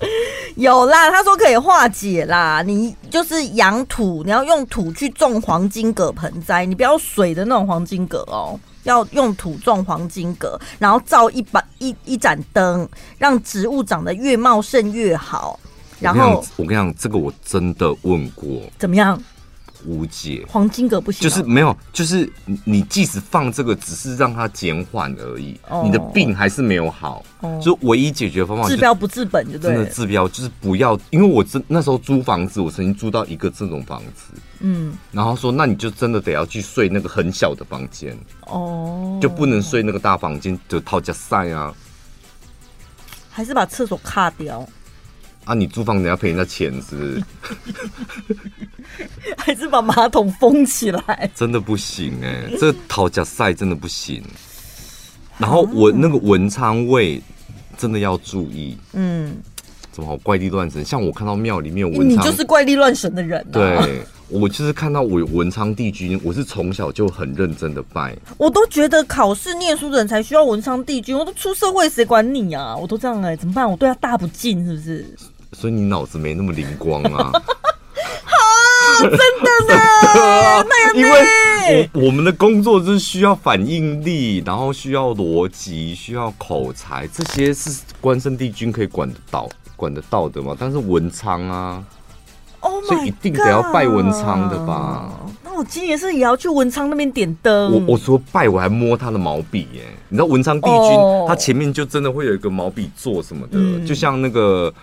[0.56, 2.62] 有啦，他说可以化解啦。
[2.62, 12.86] 你就是养土，你要用土去种黄金葛盆栽，你不要水的那种黄金葛哦，要用土种黄金葛，然后照一把一一盏灯，
[13.17, 15.58] 让植物长得越茂盛越好。
[16.00, 19.22] 然后我跟你讲，这个我真的问过，怎么样？
[19.86, 20.46] 无解。
[20.50, 22.30] 黄金葛不行，就是没有，就是
[22.66, 27.24] 你即使放这个，只是让它减缓而已，哦，你的病还是没有好。
[27.40, 29.72] 哦，就唯一解决方法，治标不治本，就对。
[29.72, 41.74] 真的治标就是不要，因为我真那时候租房子，我曾经租到一个这种房子，嗯，然后说那你就真的得要去睡那个很小的房间，哦，就不能睡那个大房间，就套加塞啊，
[43.30, 44.68] 还是把厕所卡掉。
[45.50, 45.56] 啊！
[45.56, 47.24] 你租房子要赔人家钱是不是？
[49.36, 51.32] 还是把马桶封起来？
[51.34, 54.24] 真的不行哎、欸， 这讨价赛真的不行。
[55.40, 57.20] 然后我那个文昌位
[57.76, 59.38] 真的要注意，嗯，
[59.92, 60.86] 怎么好怪力乱神？
[60.86, 63.52] 像我看到庙里面有文昌，你就是怪力乱神的人、啊。
[63.52, 68.16] 对，我就是看到我有文昌帝君，我是从小就很认真的拜。
[68.38, 72.76] 我都觉得考试念书的人才需要文昌帝君，我都出社会谁管你啊？
[72.76, 73.68] 我都这样哎、欸，怎么办？
[73.68, 75.16] 我对他大不敬是不是？
[75.54, 77.32] 所以你脑子没那么灵光啊。
[79.00, 79.80] 真的呢，
[80.68, 90.54] 那因为我我们的工作就是需要反应力，然后需要逻辑，需要口才，这些是关圣帝君可以管得到、管得到的嘛？
[90.60, 91.82] 但是文昌啊
[92.60, 95.10] ，oh、所以一定得要拜文昌的吧？
[95.46, 97.72] 那我今年是也要去文昌那边点灯。
[97.72, 99.84] 我我说拜，我还摸他的毛笔耶。
[100.10, 104.74] 你知道文昌帝君，oh、他前面就真的会有一个毛笔座什么的，嗯、就像那个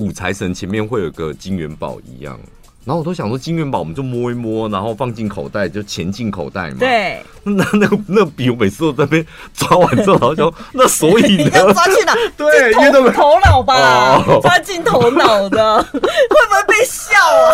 [0.00, 2.38] 五财神前面会有个金元宝一样。
[2.82, 6.76] 然后我都想说，金元宝我们就摸一摸，然后放进口袋，就钱进口袋嘛。
[6.78, 7.22] 对。
[7.44, 11.50] 那那个那笔，我每次都在那边抓完之后，然后就那所以呢？
[11.54, 12.14] 要抓去哪？
[12.38, 17.52] 对，头头脑吧，抓进头脑的， 会不会被笑啊？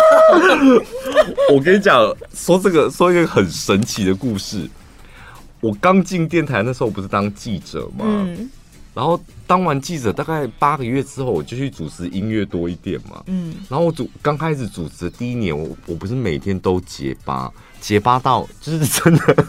[1.53, 4.65] 我跟你讲，说这个说一个很神奇的故事。
[5.59, 8.05] 我刚进电台那时候，不是当记者吗？
[8.07, 8.49] 嗯。
[8.97, 13.21] 然后当完记者大概八个月之后，我就去主持音乐多一点嘛。
[13.27, 19.45] 嗯，然后我主刚开始主持的第一年，我我不是每天都结巴，结巴到就是真的，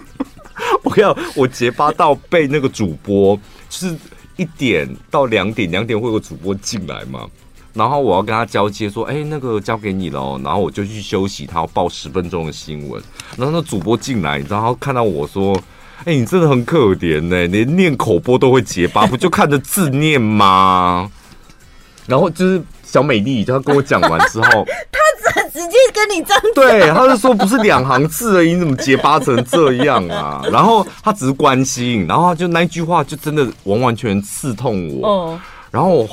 [0.84, 3.34] 我要我结巴到被那个主播，
[3.70, 3.96] 就是
[4.36, 7.26] 一点到两点，两点会有主播进来嘛，
[7.72, 13.02] 然后我要跟他交接说，哎，那个交给你了，然后我就去休息，他要报十分钟的新闻，
[13.38, 15.58] 然后那主播进来，然后看到我说。
[16.04, 21.10] 哎、欸，你真的很可怜呢，连念口播都会结巴，不就看着字念吗？
[22.06, 24.98] 然后就是小美丽，就他跟我讲完之后， 她
[25.32, 30.42] 直直接跟你这样对，她就说不是两行字而已，你怎么结巴成这样啊？
[30.52, 35.08] 然后她只是关心，然后他就那一句话就真的完完全全刺痛我。
[35.08, 35.40] 哦，
[35.70, 36.08] 然后我。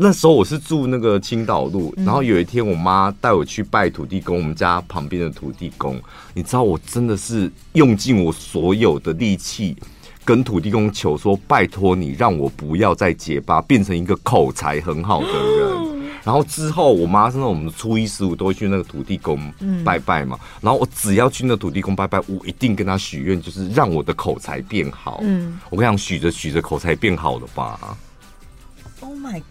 [0.00, 6.00] 那时候我是住那个青岛路，然后有一天我妈带我去拜土地公，我们家旁边的土地公，
[6.34, 9.76] 你知道我真的是用尽我所有的力气
[10.24, 15.98] 跟土地公求说，拜托你让我不要再结巴，变成一个口才很好的人。
[16.22, 19.52] 然后之后我妈是那种我们初一十五都会去那个土地公
[19.84, 25.18] 拜拜嘛，然后我只要去那土地公拜拜，我一定跟他许愿，就是让我的口才变好。
[25.24, 27.96] 嗯，我跟你讲，许着许着口才变好了吧
[29.00, 29.42] ？Oh my。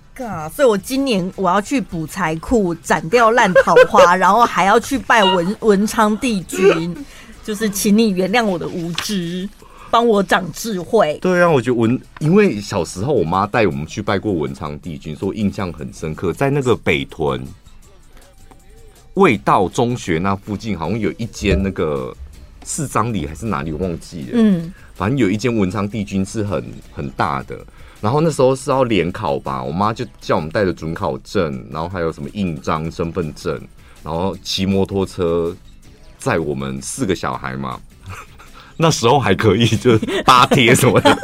[0.53, 6.95] 所以，我今年我要去补财库，斩掉烂桃花， 然后还要去拜文文昌帝君，
[7.43, 9.47] 就是请你原谅我的无知，
[9.91, 11.17] 帮我长智慧。
[11.21, 16.34] 对啊，我觉得文，因为小时候我妈带我们去拜过文昌帝君，所以我印象很深刻。
[16.34, 17.41] 在那个北屯
[19.13, 22.15] 味道中学那附近，好像有一间那个
[22.63, 24.30] 四张里还是哪里，我忘记了。
[24.34, 27.58] 嗯，反正有一间文昌帝君是很很大的。
[27.99, 33.60] 然后那时候是要联考吧，我妈就叫我们带着准考证，然后还有什么印章、身份证，
[34.03, 35.55] 然后骑摩托车
[36.17, 37.79] 载我们四个小孩嘛。
[38.77, 41.10] 那时候还可以，就是八贴什么的。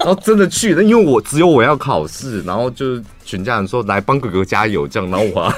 [0.00, 5.52] 然后真的去了，因为我只有我要考试，然后就全家人说来帮哥哥加油这样，然后我要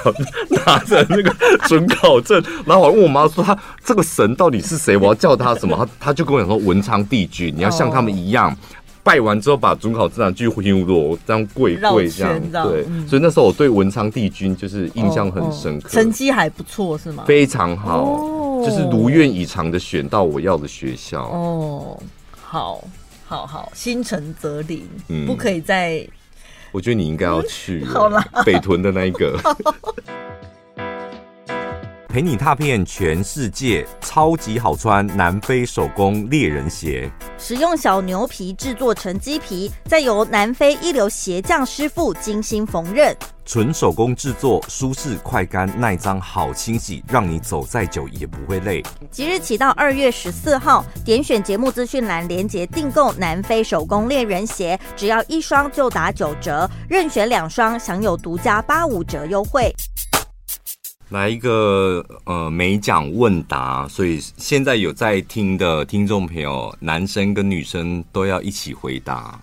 [0.64, 1.33] 拿着那个
[1.68, 4.97] 准考证，然后我问我妈说他这个神到底是谁？
[4.97, 5.77] 我要叫他什么？
[5.77, 8.57] 他他就跟我讲说文昌帝君，你要像他们一样。
[9.05, 17.25] 拜完之后，把准考证继续丢落，这样跪跪这样，对，嗯、所以那时候我对文昌帝君就是印象很深刻，成绩还不错是吗？
[17.27, 21.25] 非常好，哦、就是如愿以偿的选到我要的学校。
[21.25, 22.01] 哦，
[22.41, 22.85] 好，
[23.27, 26.07] 好好，心诚则灵，嗯、不可以再。
[26.71, 29.37] 我觉得你应该要去，好啦，北屯的那一个。
[32.12, 37.11] 陪你踏遍全世界，超级好穿南非手工猎人鞋。
[37.38, 43.16] 使用小牛皮制作成鸡皮，再由南非一流鞋匠师傅精心缝纫。
[43.46, 48.83] 纯手工制作，舒适、快干、耐脏、好清洗，让你走再久也不会累。
[49.11, 59.75] 即日起到二月十四号，点选节目资讯栏连接订购南非手工猎人鞋，只要一双就打九折，任选两双享有独家八五折优惠。
[61.12, 69.38] 来一个呃美奖问答，所以现在有在听的听众朋友，男生跟女生都要一起回答。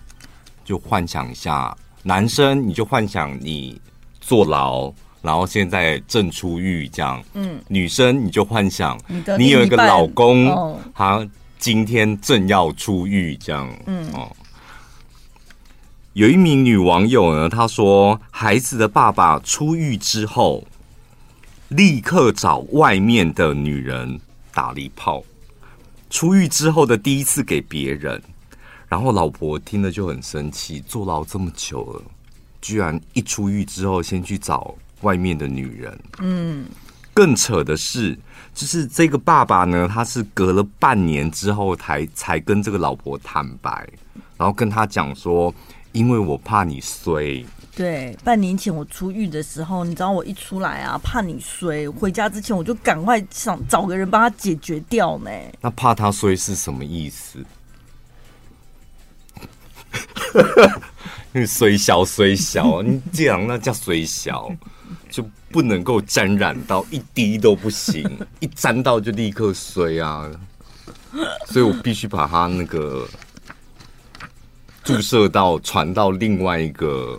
[0.64, 3.80] 就幻想一下，男生你就幻想你
[4.20, 7.22] 坐牢，然后现在正出狱这样。
[7.34, 7.60] 嗯。
[7.68, 8.98] 女生你就幻想
[9.38, 11.24] 你有一个老公，他
[11.56, 13.72] 今天正要出狱这样。
[13.86, 14.12] 嗯。
[14.12, 14.28] 哦。
[16.14, 20.64] 有一名女网友呢，她说孩子的爸爸出狱之后。
[21.70, 24.20] 立刻找外面的女人
[24.52, 25.22] 打了一炮，
[26.08, 28.20] 出狱之后的第一次给别人，
[28.88, 32.02] 然后老婆听了就很生气，坐牢这么久了，
[32.60, 36.00] 居然一出狱之后先去找外面的女人。
[36.18, 36.66] 嗯，
[37.14, 38.18] 更扯的是，
[38.52, 43.88] 就是这个爸爸呢，他是隔了半年之后才才跟这个老婆坦白，
[44.36, 45.54] 然后跟他讲说，
[45.92, 47.46] 因为我怕你衰。
[47.80, 55.30] 对，半年前我出狱的时候，你知道我一出来啊，怕你衰，回家之前我就赶快想找个人帮他解决掉呢。
[55.62, 57.38] 那怕他衰是什么意思？
[61.32, 64.54] 因为衰小衰小，你这样那叫衰小，
[65.08, 68.06] 就不能够沾染到一滴都不行，
[68.40, 70.30] 一沾到就立刻衰啊！
[71.46, 73.08] 所以我必须把他那个
[74.84, 77.18] 注射到传到另外一个。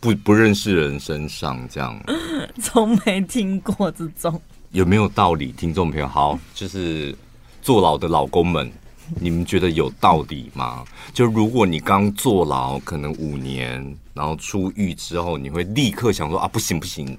[0.00, 2.02] 不不认识人身上这样，
[2.62, 5.52] 从没听过这种，有没有道理？
[5.52, 7.14] 听众朋友，好，就是
[7.60, 8.72] 坐牢的老公们，
[9.20, 10.82] 你们觉得有道理吗？
[11.12, 17.14] 就如果你刚坐牢，可能五年，然后出狱之后，你会立刻想说啊，不行不行，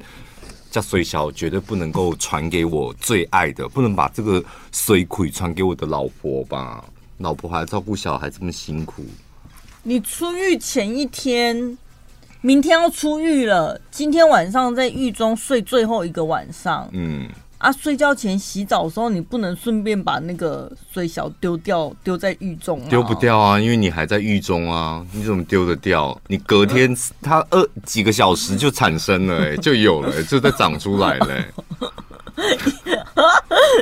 [0.72, 6.84] 这水小绝对不能够传给我最爱的，不能把这个水鬼传给我的老婆吧？
[7.20, 9.06] 老婆还照顾小孩这么辛苦，
[9.84, 11.78] 你出狱前一天。
[12.44, 16.90] 明天要出狱了，今天晚上在狱中睡最后一个晚上。
[16.92, 17.28] 嗯，
[17.60, 22.82] 啊，睡觉前洗澡的时候，你不能顺便把那个水小丢掉，丢在狱中。
[22.90, 26.20] 丢不掉啊，因为你还在狱中啊，你怎么丢得掉？
[26.28, 31.48] 你隔天它二几个小时就产生了、欸，就有了、欸， 就在长出来了、欸。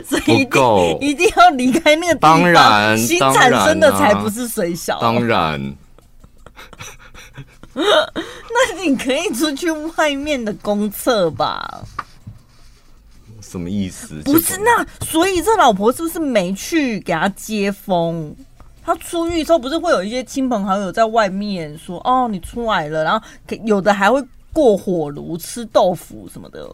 [0.05, 2.41] 所以一定，一定要离开那个地方。
[2.41, 4.99] 当然，新产生的才不是水小。
[4.99, 5.73] 当然。
[7.75, 11.81] 那你可以出去外面的公厕吧？
[13.41, 14.21] 什么意思？
[14.25, 18.35] 不是那，所以这老婆是不是没去给他接风？
[18.83, 23.25] 他出狱之后不是会有一些亲朋好友在外面说：“哦，你出来了。”然后
[23.63, 26.67] 有的还会过火炉吃豆腐什么的。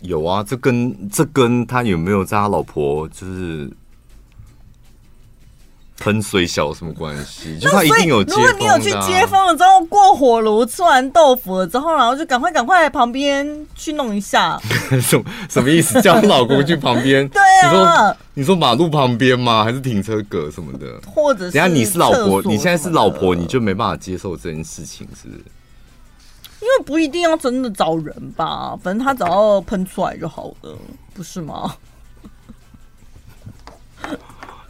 [0.00, 3.70] 有啊，这跟这跟他有没有在他老婆就是。
[5.98, 7.58] 喷水小有什么关系？
[7.58, 8.36] 就他一定有接、啊。
[8.36, 14.58] 如果你有去接风了之后，过火炉吃完豆腐了之后，然后就赶快赶快旁边去弄一下。
[15.00, 16.00] 什什么意思？
[16.02, 17.26] 叫老公去旁边？
[17.30, 17.62] 对啊。
[17.64, 19.62] 你说你说马路旁边吗？
[19.62, 20.86] 还是停车格什么的？
[21.06, 21.52] 或者是？
[21.52, 25.40] 等下你是老婆，你现在是老婆，你就没办法接受这件事情，是不是？
[26.60, 30.76] 因为不一定要真的找人吧，反正他只要喷出来就好了，
[31.12, 31.74] 不是吗？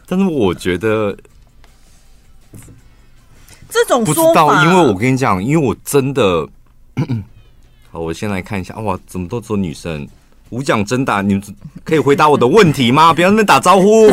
[0.05, 1.17] 但是我觉得
[3.69, 6.47] 这种不知道，因为我跟你讲，因为我真的，
[7.91, 10.07] 好，我先来看一下，哇，怎么都只有女生？
[10.49, 11.43] 无奖真打，你们
[11.83, 13.11] 可以回答我的问题吗？
[13.15, 14.07] 不要在那边打招呼，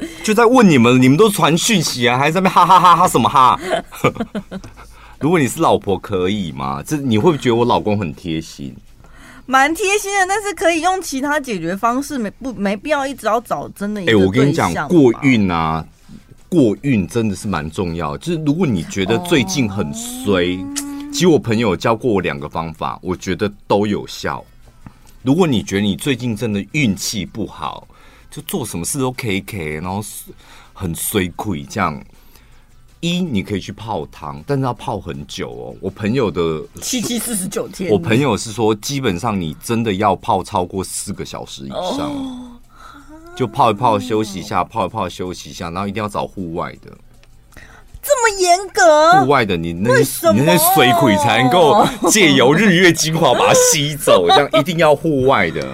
[0.24, 3.56] 就在问你们，你们都传讯息啊，还在那边哈哈哈哈什么哈？
[5.20, 6.82] 如果你是老婆，可以吗？
[6.82, 8.74] 这你会不会觉得我老公很贴心？
[9.50, 14.00] 蛮贴心的，但是可以用其他解决方式，没不没必要一直要找真的。
[14.02, 15.84] 哎、欸，我跟你讲，过运啊，
[16.48, 18.16] 过运真的是蛮重要。
[18.18, 20.74] 就是如果你觉得最近很衰，哦、
[21.12, 24.44] 其实我朋友教过我两个方法，我觉得都有效。
[25.24, 27.88] 如果你觉得你最近真的运气不好，
[28.30, 30.00] 就做什么事都 K K，然后
[30.72, 32.00] 很衰亏这样。
[33.00, 35.74] 一，你可以去泡汤，但是要泡很久哦。
[35.80, 42.50] 我朋友的七七四十九天，我朋友是说，基本上你真的要泡超过四个小时以上，哦、
[43.34, 46.90] 就泡一泡休息一下，泡一泡休息一下，然后一定要找户外的。
[48.02, 49.20] 这么严格？
[49.20, 55.66] 户外的你那些你那些水鬼才能够借由日月精华把它吸走，这样一定要户外的。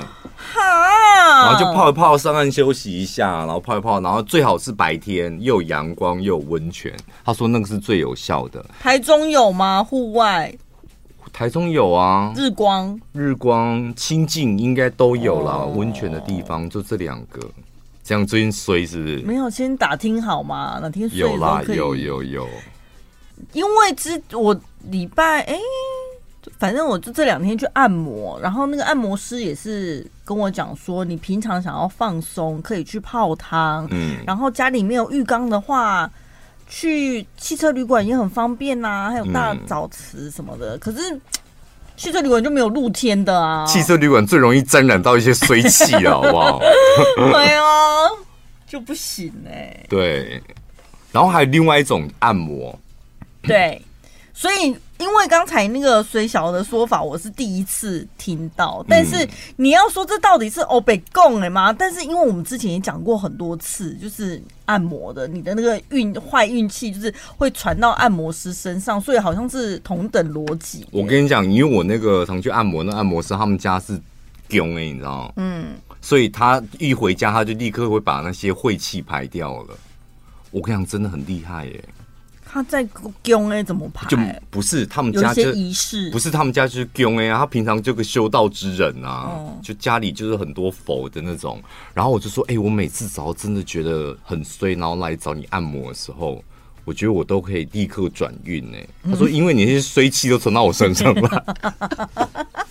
[1.45, 6.93] 然后就泡一泡，上岸休息一下，然后泡一泡，然后最好是白天，又有阳光又有温泉。
[7.25, 8.65] 他说那个是最有效的。
[8.81, 9.83] 台中有吗？
[9.83, 10.53] 户外？
[11.33, 12.33] 台中有啊。
[12.37, 15.65] 日光、日光、清境应该都有啦。
[15.65, 17.41] 温泉的地方就这两个。
[18.03, 19.19] 这样最近衰是不是？
[19.19, 20.79] 没有，先打听好吗？
[20.81, 21.61] 哪天有啦？
[21.69, 22.49] 有有有。
[23.53, 25.59] 因为之我礼拜哎。
[26.59, 33.87] 反正我就这两天去按摩，然后那个按摩师也是跟我讲说，你平常想要放松，可以去泡汤。
[33.91, 36.11] 嗯，然后家里没有浴缸的话，
[36.67, 40.77] 去汽车旅馆也很方便呐、啊，还有大澡池什么的。
[40.77, 41.21] 嗯、可是
[41.95, 43.67] 汽车旅馆就没有露天的啊。
[43.67, 46.59] 汽车旅馆最容易沾染到一些水气了， 好不好？
[47.17, 47.65] 对啊，
[48.67, 49.87] 就不行哎、欸。
[49.91, 50.43] 对，
[51.13, 52.79] 然后还有另外一种按摩，
[53.43, 53.79] 对。
[54.33, 54.75] 所以。
[54.99, 58.85] 因为刚才那个水小的说法，我是第一次听到。
[58.89, 61.73] 但是你要说这到底是欧北共哎吗？
[61.73, 70.87] 但是因为我们之前也讲过很多次，就是按摩的，你的那个运坏运气就是会传到按摩师身上，所以好像是同等逻辑。
[70.91, 74.01] 我跟你讲，因为我那个常去按摩，那按摩师他们家是
[74.49, 75.33] 公哎，你知道吗？
[75.37, 79.77] 嗯，所以他一回家他就立刻会把那些晦气排掉了。
[80.51, 81.85] 我跟你讲，真的很厉害耶。
[82.57, 82.83] 他在
[83.23, 84.09] 宫哎，怎么排？
[84.09, 84.17] 就
[84.49, 87.41] 不是他们家就仪式，不是他们家就是宫哎啊。
[87.41, 91.63] 他平常就个修道之人啊，嗯、就家里就是很多佛的那种。
[91.93, 96.43] 然后我就说，哎、欸，我每次只要真的觉得很衰，然后来找你按摩的时候，
[96.87, 98.89] 我觉得我都可以立刻转运哎。
[99.05, 101.57] 他说，因为你那些衰气都存到我身上了。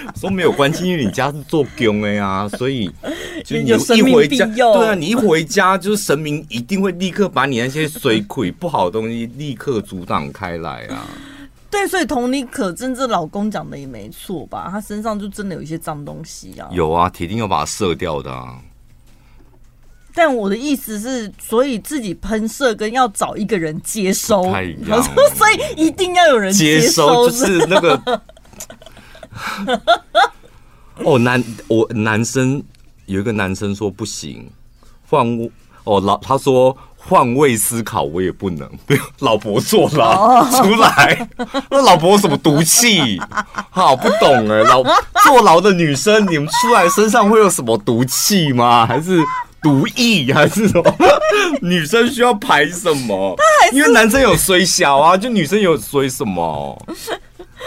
[0.16, 2.90] 说没有关系，因为你家是做工的呀， 所以
[3.44, 3.68] 就你
[3.98, 11.06] 一回家，对啊，你一回家就是神明一定会立刻把你那些水鬼不好的东西立刻阻挡开来啊。
[11.70, 14.68] 对，所以同理可证，这老公讲的也没错吧？
[14.70, 16.66] 他身上就真的有一些脏东西啊。
[16.72, 18.58] 有啊，铁定要把它射掉的啊。
[20.14, 28.22] 但我的意思是，所以自己喷射跟要找一个人接收，所以一定要有人接收，就是那个。
[31.04, 32.62] 哦，男我男生
[33.06, 34.50] 有一个男生说不行，
[35.08, 35.26] 换
[35.84, 38.68] 哦老他说换位思考我也不能，
[39.20, 41.28] 老婆坐牢出来，
[41.70, 43.18] 那老婆有什么毒气？
[43.70, 44.82] 好不懂哎，老
[45.22, 48.84] 坐牢的女生，你们出来身上会有什么毒气吗？
[48.86, 49.22] 还是
[49.62, 50.34] 毒液？
[50.34, 50.94] 还是什么？
[51.62, 53.36] 女生需要排什么？
[53.72, 56.86] 因为男生有水小啊，就女生有水什么？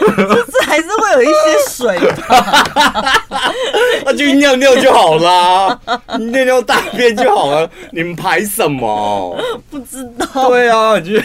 [0.01, 1.31] 就是还是会有一些
[1.69, 1.97] 水
[2.27, 3.13] 吧，
[4.05, 5.79] 那就尿尿就好啦，
[6.17, 7.69] 尿尿大便就好了。
[7.91, 9.37] 你们排什么？
[9.69, 10.49] 不知道。
[10.49, 11.19] 对啊，你觉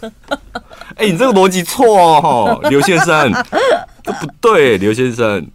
[0.00, 0.12] 得？
[0.96, 3.32] 哎，你这个逻辑错哦，刘先生，
[4.02, 5.46] 这不对，刘先生。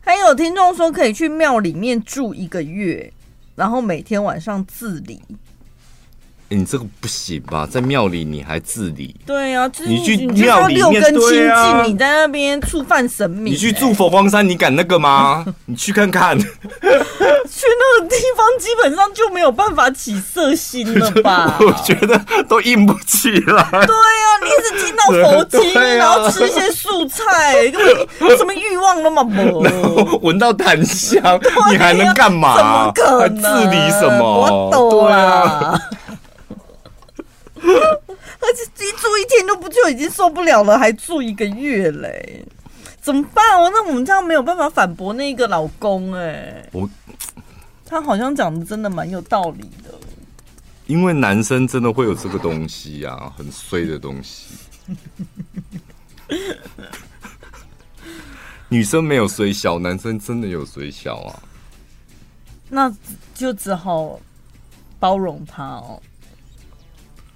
[0.00, 3.12] 还有听众说可以去庙里面住一个月，
[3.54, 5.22] 然后每天晚上自理。
[6.54, 7.66] 你这个不行吧？
[7.70, 9.14] 在庙里你还自理？
[9.26, 13.50] 对呀、啊，就是、你去庙里面，六根清净，啊、你在那边触犯神明、欸。
[13.50, 15.44] 你去住佛光山，你敢那个吗？
[15.66, 16.46] 你去看看， 去
[16.82, 21.56] 那个地方基本上就没有办法起色心了吧？
[21.60, 23.68] 我觉得都硬不起来。
[23.70, 27.82] 对呀、啊，你一直听到佛经，啊、然后吃一些素菜，根
[28.20, 29.58] 本什么欲望都没有。
[30.22, 31.40] 闻到檀香，
[31.70, 32.56] 你还能干嘛？
[32.56, 33.42] 怎么可能？
[33.42, 34.22] 还自理什么？
[34.22, 35.78] 我懂啊。
[38.40, 42.44] 而且一住一天都不就已经受不了了，还住一个月嘞，
[43.00, 43.58] 怎么办？
[43.58, 46.68] 哦那我们这样没有办法反驳那个老公哎。
[46.72, 46.88] 我
[47.84, 49.94] 他好像讲的真的蛮有道理的。
[50.86, 54.46] 因为男生真的会有这个东西啊，很衰的东西。
[58.68, 61.42] 女生没有衰小，男生真的有衰小啊。
[62.68, 62.92] 那
[63.34, 64.18] 就只好
[64.98, 66.02] 包容他哦。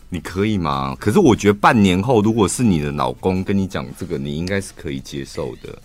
[0.09, 0.97] 你可以吗？
[1.01, 5.77] 可是我觉得半年后，如果是你的老公跟你讲这个，你应该是可以接受的。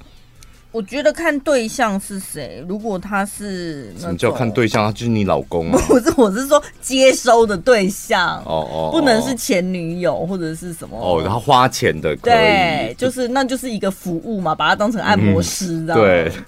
[0.71, 4.85] 我觉得看对象是谁，如果他是什么叫看对象？
[4.85, 5.77] 他就是你老公啊？
[5.85, 11.21] 不是，我是说接收的对象哦哦，不能是前女友或者是什么哦。
[11.21, 16.31] 然后花钱的可以，对，就是那就是一个服务嘛，把它当成按摩师，这样、嗯、对。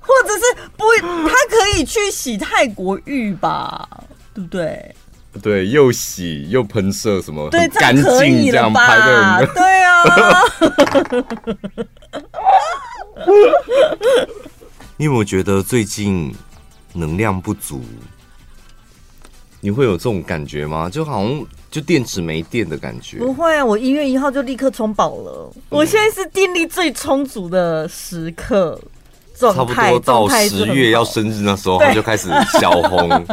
[0.00, 3.88] 或者是不，他可以去洗泰国浴吧，
[4.34, 4.94] 对不对？
[5.42, 8.04] 对，又洗又喷射，什么对，干净
[8.50, 10.02] 这样拍的，对啊。
[14.96, 16.34] 你有没有觉得最近
[16.92, 17.82] 能量不足？
[19.60, 20.88] 你会有这种感觉吗？
[20.88, 23.18] 就好像就电池没电的感觉。
[23.18, 25.52] 不会啊，我一月一号就立刻充饱了。
[25.54, 28.80] 嗯、我现在是电力最充足的时刻，
[29.36, 32.28] 差不多到十月要生日那时候，它就开始
[32.60, 33.08] 小红。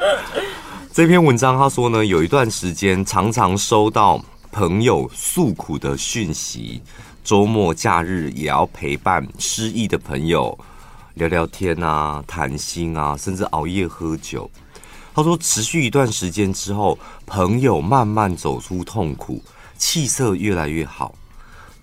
[0.92, 6.82] 这篇文章他说呢，有一段时间常常收到朋友诉苦的讯息，
[7.22, 10.58] 周末假日也要陪伴失意的朋友
[11.14, 14.50] 聊聊天啊、谈心啊，甚至熬夜喝酒。
[15.14, 19.42] 他说，持续一段时间之后，朋友慢慢走出痛苦，
[19.76, 21.14] 气色越来越好，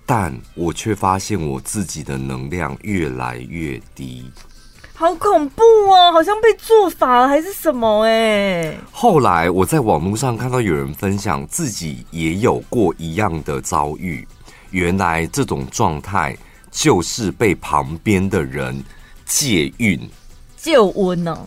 [0.05, 4.32] 但我却发现我自己的能量越来越低。
[5.00, 6.12] 好恐怖哦！
[6.12, 8.76] 好像被做法了还是什么哎？
[8.91, 14.28] 后来我在网络上看到有人分享自己也有过一样的遭遇，
[14.72, 16.36] 原来这种状态
[16.72, 18.84] 就是被旁边的人
[19.24, 20.02] 借运、
[20.56, 21.45] 借温哦。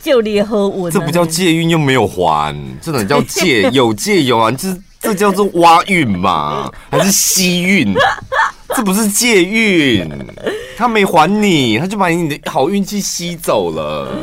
[0.00, 7.92] 就裂合文，这不叫借运又没有还，这种叫 借有借有还，这这叫做挖运嘛，还是吸运？
[8.76, 10.08] 这不是借运，
[10.76, 14.16] 他没还你，他就把你的好运气吸走了。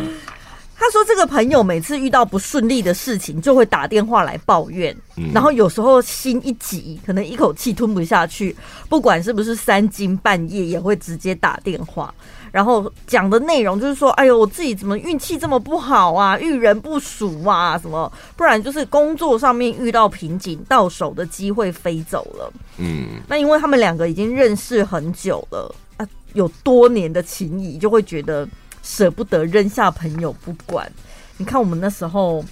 [0.82, 4.96] 他说：“这个朋友每次遇到不顺利的事情，就会打电话来抱怨，
[5.34, 8.56] 然后有时候心一急，可能一口气吞不下去，
[8.88, 12.14] 不管是不是三更半夜，也会直接打电话。
[12.52, 16.38] 然后讲的内容就是说：‘哎呦，我自己怎么运气这么不好啊？
[16.40, 17.78] 遇人不淑啊？
[17.78, 18.12] 什么？
[18.36, 28.48] 不然就是工作上面遇到瓶颈，到手的机会飞走了。’嗯，那因为他们两个已经认识很久了啊，有多年的情谊，就会觉得。”
[28.82, 30.90] 舍不得扔下朋友不管，
[31.36, 32.44] 你看我们那时候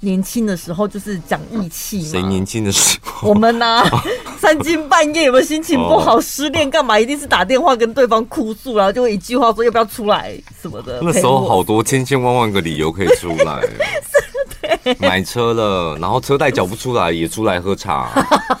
[0.00, 2.08] 年轻的时候就是讲义气嘛。
[2.10, 3.28] 谁年轻的时候？
[3.28, 3.82] 我们呢？
[4.40, 6.98] 三更半夜有没有心情不好、失恋干嘛？
[6.98, 10.98] 一定是打电话跟对方哭诉，然后就一句话说要不要出来什么的。
[11.02, 13.60] 那时候好多千千万万个理由可以出来。
[14.82, 18.08] 对，买车了，然后车贷缴不出来，也出来喝茶。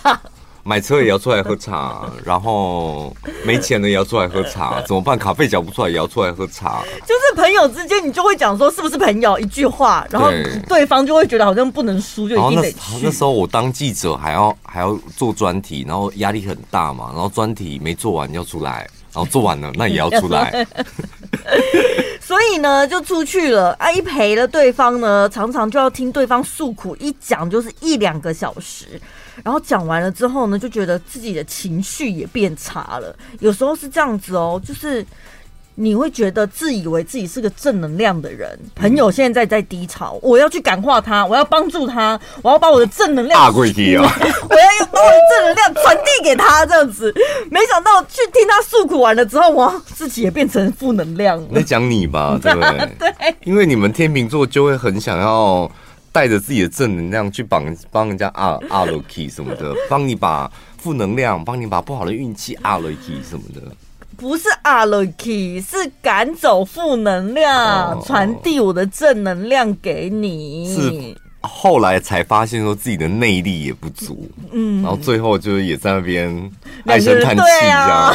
[0.62, 5.18] 买车也要出来喝茶， 然后没钱了也要出来喝茶，怎么办？
[5.18, 6.82] 卡费缴不出来也要出来喝茶。
[7.06, 10.30] 就是朋友之间，你就会讲说是不是朋友一句话，然后
[10.68, 12.78] 对方就会觉得好像不能输，就一定得去。
[12.94, 20.66] 那，那时候我当记者还要还要做专题，然后压力很大嘛，然后专题没做完要出来，然后做完了那也要出来。
[22.20, 23.90] 所以呢，就出去了啊！
[23.90, 29.00] 一陪了对方呢，常常就要听对方诉苦，一讲就是一两个小时。
[29.44, 33.14] 然后讲完了之后呢，就觉得自己的情绪也变差了。
[33.40, 35.04] 有时候是这样子哦，就是。
[35.76, 44.02] 你会觉得自以为自己是个正能量的人，朋友现在在低潮，我要去感化他，我要帮助他，我要把我的正能量，大贵地啊！
[44.20, 47.14] 我要用把我的正能量传递给他，这样子。
[47.50, 51.42] 没想到去听他诉苦完了之后，哇，自己也变成负能量。
[51.48, 52.88] 那讲你吧，对不对？
[52.98, 55.70] 对，因为你们天秤座就会很想要
[56.12, 63.60] 带着自己的正能量去帮帮人家阿阿罗 key 什么的，帮你把负能量，帮你把不好的运气阿罗 key 什么的。
[64.16, 70.74] 不是阿罗 key，是赶走负能量，传递我的正能量给你。
[70.74, 76.52] 是后来才发现说自己的内力也不足，嗯，然后最后就是也在那边
[76.84, 78.14] 唉声叹气这样。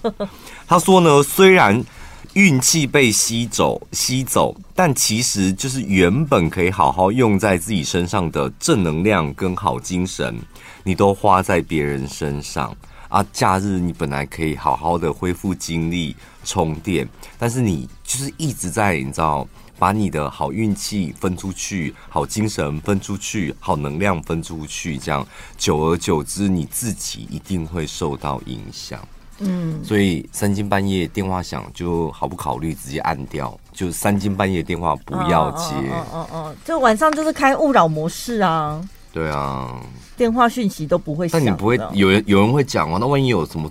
[0.66, 1.84] 他说呢，虽然
[2.32, 10.38] 运气被吸走吸走，但其实就是原本可以好好用在自己身上的正能量跟好精神，
[10.84, 12.76] 你都花在别人身上。
[13.08, 16.14] 啊，假日你本来可以好好的恢复精力
[16.44, 17.08] 充电，
[17.38, 19.48] 但是你就是一直在，你知道，
[19.78, 29.00] 把你的好运气分出去，好精神分出去，好能量分出去，这样久而久之，你自己一定会受到影响。
[29.38, 35.74] 嗯，所以三更半夜电话响，就毫不考虑直接按掉，就三更半夜电话不要接。
[35.74, 38.80] 嗯嗯嗯，就晚上就是开勿扰模式啊。
[39.12, 39.80] 对啊。
[40.16, 42.96] 电话讯息都不会响，但你不会有人有人会讲哦？
[42.98, 43.70] 那万一有什么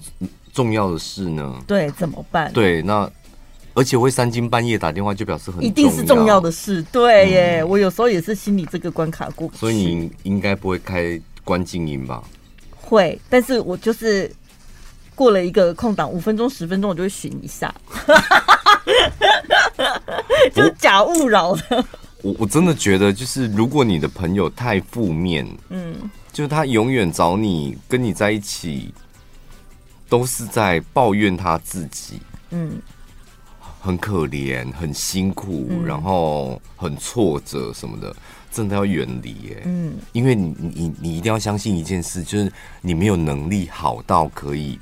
[0.53, 1.59] 重要的事呢？
[1.66, 2.53] 对，怎么办？
[2.53, 3.09] 对，那
[3.74, 6.84] 而且会三更半夜打电话，就表示很一定是重要的事。
[6.91, 9.59] 对耶，嗯、我有时候也是心里这个关卡过不去。
[9.59, 12.24] 所以你应该不会开关静音吧？
[12.80, 14.32] 会，但是我就是
[15.16, 17.74] 过了一个空档，五分钟、十分钟，我就会寻一下，
[20.53, 21.86] 就是假勿扰的。
[22.22, 25.95] 我我真的觉得，就是如果你的朋友太负面，嗯。
[26.36, 28.93] 就是他永远找你跟你在一起，
[30.09, 32.74] 都是在抱怨他自己，嗯，
[33.80, 38.13] 很可怜，很辛苦，嗯、然后很挫折什么的，
[38.51, 42.51] 真的要远离耶，嗯，因为你你你一定要相信一件事，就是
[42.82, 44.78] 你没有能力好到可以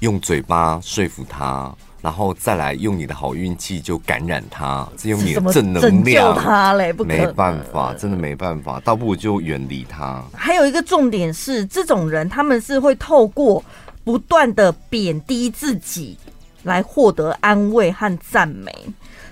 [0.00, 1.74] 用嘴巴说服他。
[2.00, 10.22] 然后再来用你的好运气就感染他，再用你的正能量他嘞，没办法，真的没办法，倒不如就远离他。
[10.34, 13.64] 还有一个重点是，这种人他们是会透过
[14.04, 16.18] 不断的贬低自己
[16.64, 18.70] 来获得安慰和赞美。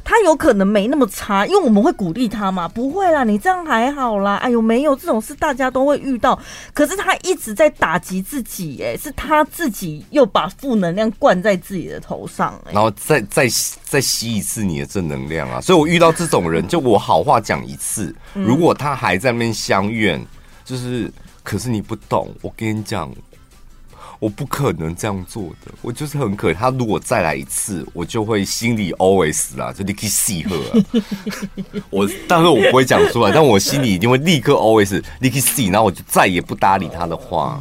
[0.04, 4.36] 他有可能没那么差，因为我们会鼓励他嘛，不会啦，你这样还好啦。
[4.36, 6.38] 哎呦，没有这种事，大家都会遇到。
[6.74, 13.46] 可是他一直在打击自己，哎，是他自己又把负能量灌在自己的头上，哎，然后再再
[13.84, 15.60] 再吸一次你的正能量啊。
[15.60, 20.20] 所以我遇到这种人， 就我好话讲一次，如果他还在那边相怨，
[20.64, 21.10] 就是，
[21.42, 23.10] 可是你不懂，我跟你讲。
[24.22, 26.54] 我不可能这样做的，我就是很可怜。
[26.54, 30.56] 他如果再来一次，我就会心里 always 啦，就立刻戏喝。
[31.90, 37.60] 我，但是我不会讲出来，但我心里一定会立刻 always 立刻戏，然后我就再也不搭理他的话。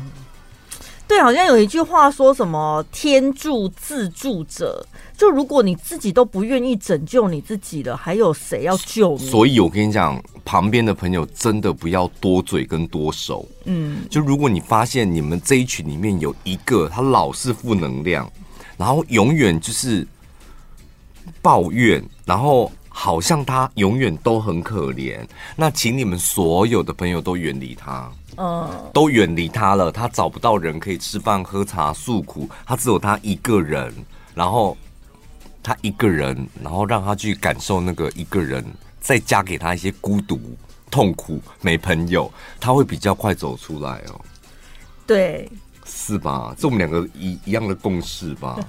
[1.11, 4.87] 对，好像有一句话说什么“天助自助者”，
[5.17, 9.29] 就如果你自己都不愿意拯救你自己了，还有谁要救你？
[9.29, 13.45] 所以我跟你讲，旁边的朋友真的不要多嘴跟多手。
[13.65, 18.31] 嗯，就如果你发现你们这一群里面有一个他老是负能量，
[18.77, 20.07] 然后永远就是
[21.41, 25.25] 抱怨，然后好像他永远都很可怜，
[25.55, 28.11] 那请你们所有的朋友都远离他。
[28.37, 33.93] 嗯，都远离他了，他找不到人可以吃饭喝茶诉苦，他只有他一个人，
[34.33, 34.77] 然后
[35.61, 38.63] 他一个人，然后让他去感受那个一个人，
[38.99, 40.39] 再加给他一些孤独、
[40.89, 44.21] 痛苦、没朋友，他会比较快走出来哦。
[45.05, 45.49] 对，
[46.11, 46.53] 是吧？
[46.57, 48.59] 这我们两个一一样的共识吧？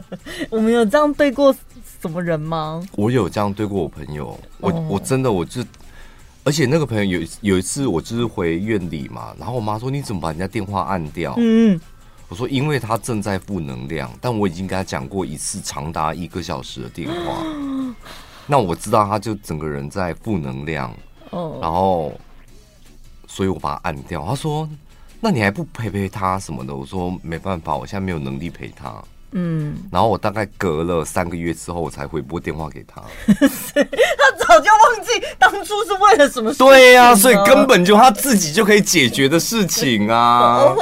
[0.50, 1.54] 我们有这样对过
[2.00, 2.82] 什么人吗？
[2.92, 5.64] 我有这样对过我朋友，我我真的我就。
[6.42, 11.78] 而且那个朋友有有一次，我就是回院里嘛，然后我妈说：“你怎么把人家电话按掉？”嗯，
[12.28, 17.44] 我说：“因为他正在负能量，但我已经跟他讲过一次长达一个小时的电话。
[18.48, 20.90] 那我知道他就整个人在负能量，
[21.28, 22.18] 哦，然后，
[23.28, 24.24] 所以我把他按掉。
[24.24, 24.66] 他说
[25.20, 28.92] ：‘那你还不陪陪他什么的？’我说：‘没办法，我现在没有能力陪他。’
[29.32, 33.00] 嗯，然后我大概隔了三个月之后，我才回拨电话给他。
[33.30, 36.58] 他早就忘记当初是为了什么事。
[36.58, 40.74] 对呀、啊，所以根本就他自己就可以解决的事情啊。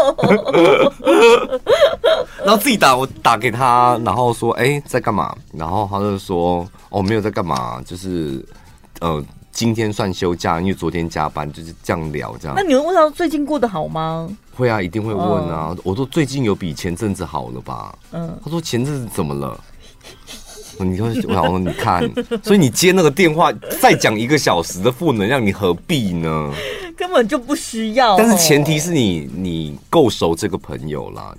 [2.42, 8.42] 然后自己打我打给他，然后说：“哎，在干嘛？”然后他就说：“哦，没有在干嘛，就是
[9.00, 9.22] 呃。”
[9.58, 12.56] 今天算休假，因为昨天加班，就是这样聊这样。
[12.56, 14.30] 那你会问他最近过得好吗？
[14.54, 15.70] 会啊，一定会问啊。
[15.70, 17.92] 哦、我说最近有比前阵子好了吧？
[18.12, 18.38] 嗯。
[18.44, 19.60] 他说前阵子怎么了？
[20.78, 22.08] 你说，我想说你看，
[22.40, 26.52] 所以你接那个电话再讲一个小时的负能量，你何必呢？
[26.96, 28.16] 根本就不需要。
[28.16, 31.34] 但是前提是你你够熟这个朋友啦，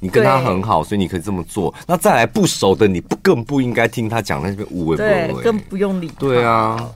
[0.00, 1.72] 你跟他很好，所以你可以这么做。
[1.86, 6.10] 那再来不熟的，你不更不应该听他讲那些无谓不谓，更不用理。
[6.18, 6.90] 对啊。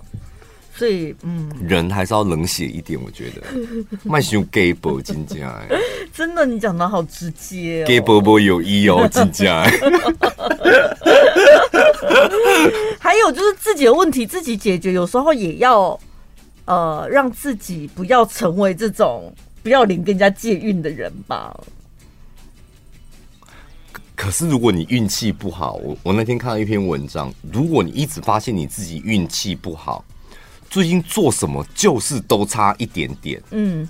[0.83, 3.41] 所以，嗯，人还是要冷血一点，我觉得。
[4.03, 5.79] 卖熊 gay 博真假哎，
[6.13, 7.87] 真的，你讲的好直接哦。
[7.87, 9.63] gay 博博有意哦， 真假。
[12.99, 15.97] 还有就是自己的问题自己解决，有时候也要
[16.65, 21.57] 呃让自己不要成为这种不要脸跟人家借运的人吧。
[24.17, 30.05] 可是如果你运气不好，我我那天看到一篇文章，如果你一直发现你自己运气不好。
[30.73, 33.87] 最近做什么就是都差一点点，嗯，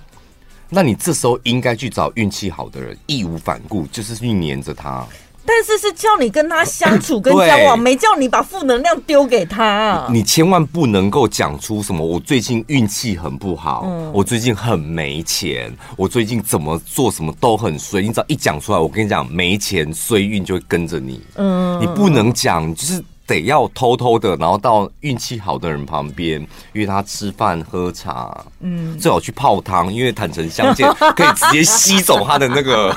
[0.69, 5.07] 那你这时候应该去找运气好的人，义无反顾，就是去黏着他。
[5.47, 10.09] 但是是叫你跟他相处跟交往， 没叫你把负能量丢给他。
[10.11, 18.03] 你千万不能够讲出什么“我最近运气很不好”，我最近很没钱，我最近怎么做什么都很衰。
[18.03, 21.21] 你只要一讲出来，我跟你讲，没钱衰运就会跟着你。
[21.35, 23.05] 嗯，你不能讲，就是。
[23.27, 32.95] 得要偷偷的，然后到运气好的人旁边约他吃饭喝茶，嗯，最好去泡汤，因为坦诚相见 可以直接吸走他的那个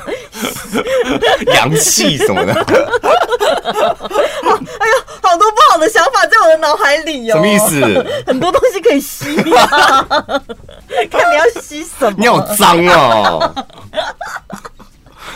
[1.56, 2.54] 阳气什么的。
[2.54, 2.62] 哎
[4.88, 7.36] 呦，好多不好的想法在我的脑海里哦。
[7.36, 8.06] 什么意思？
[8.28, 10.06] 很多东西可以吸啊，
[11.10, 12.16] 看你要吸什么。
[12.18, 13.54] 你好脏哦！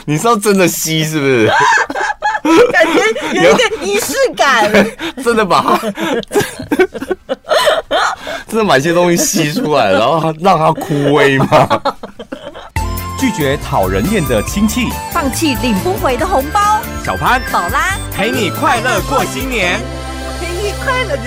[0.06, 1.52] 你是要真的吸是不是？
[2.72, 3.00] 感觉
[3.34, 4.72] 有一个仪式感，
[5.24, 5.78] 真的把它，
[8.48, 11.82] 真的把一些东西吸出来，然后让它枯萎吗？
[13.20, 16.80] 拒绝讨人厌的亲戚，放弃领不回的红包。
[17.06, 19.80] 小潘、宝拉陪你快乐过新年，
[20.40, 21.24] 陪你快乐的。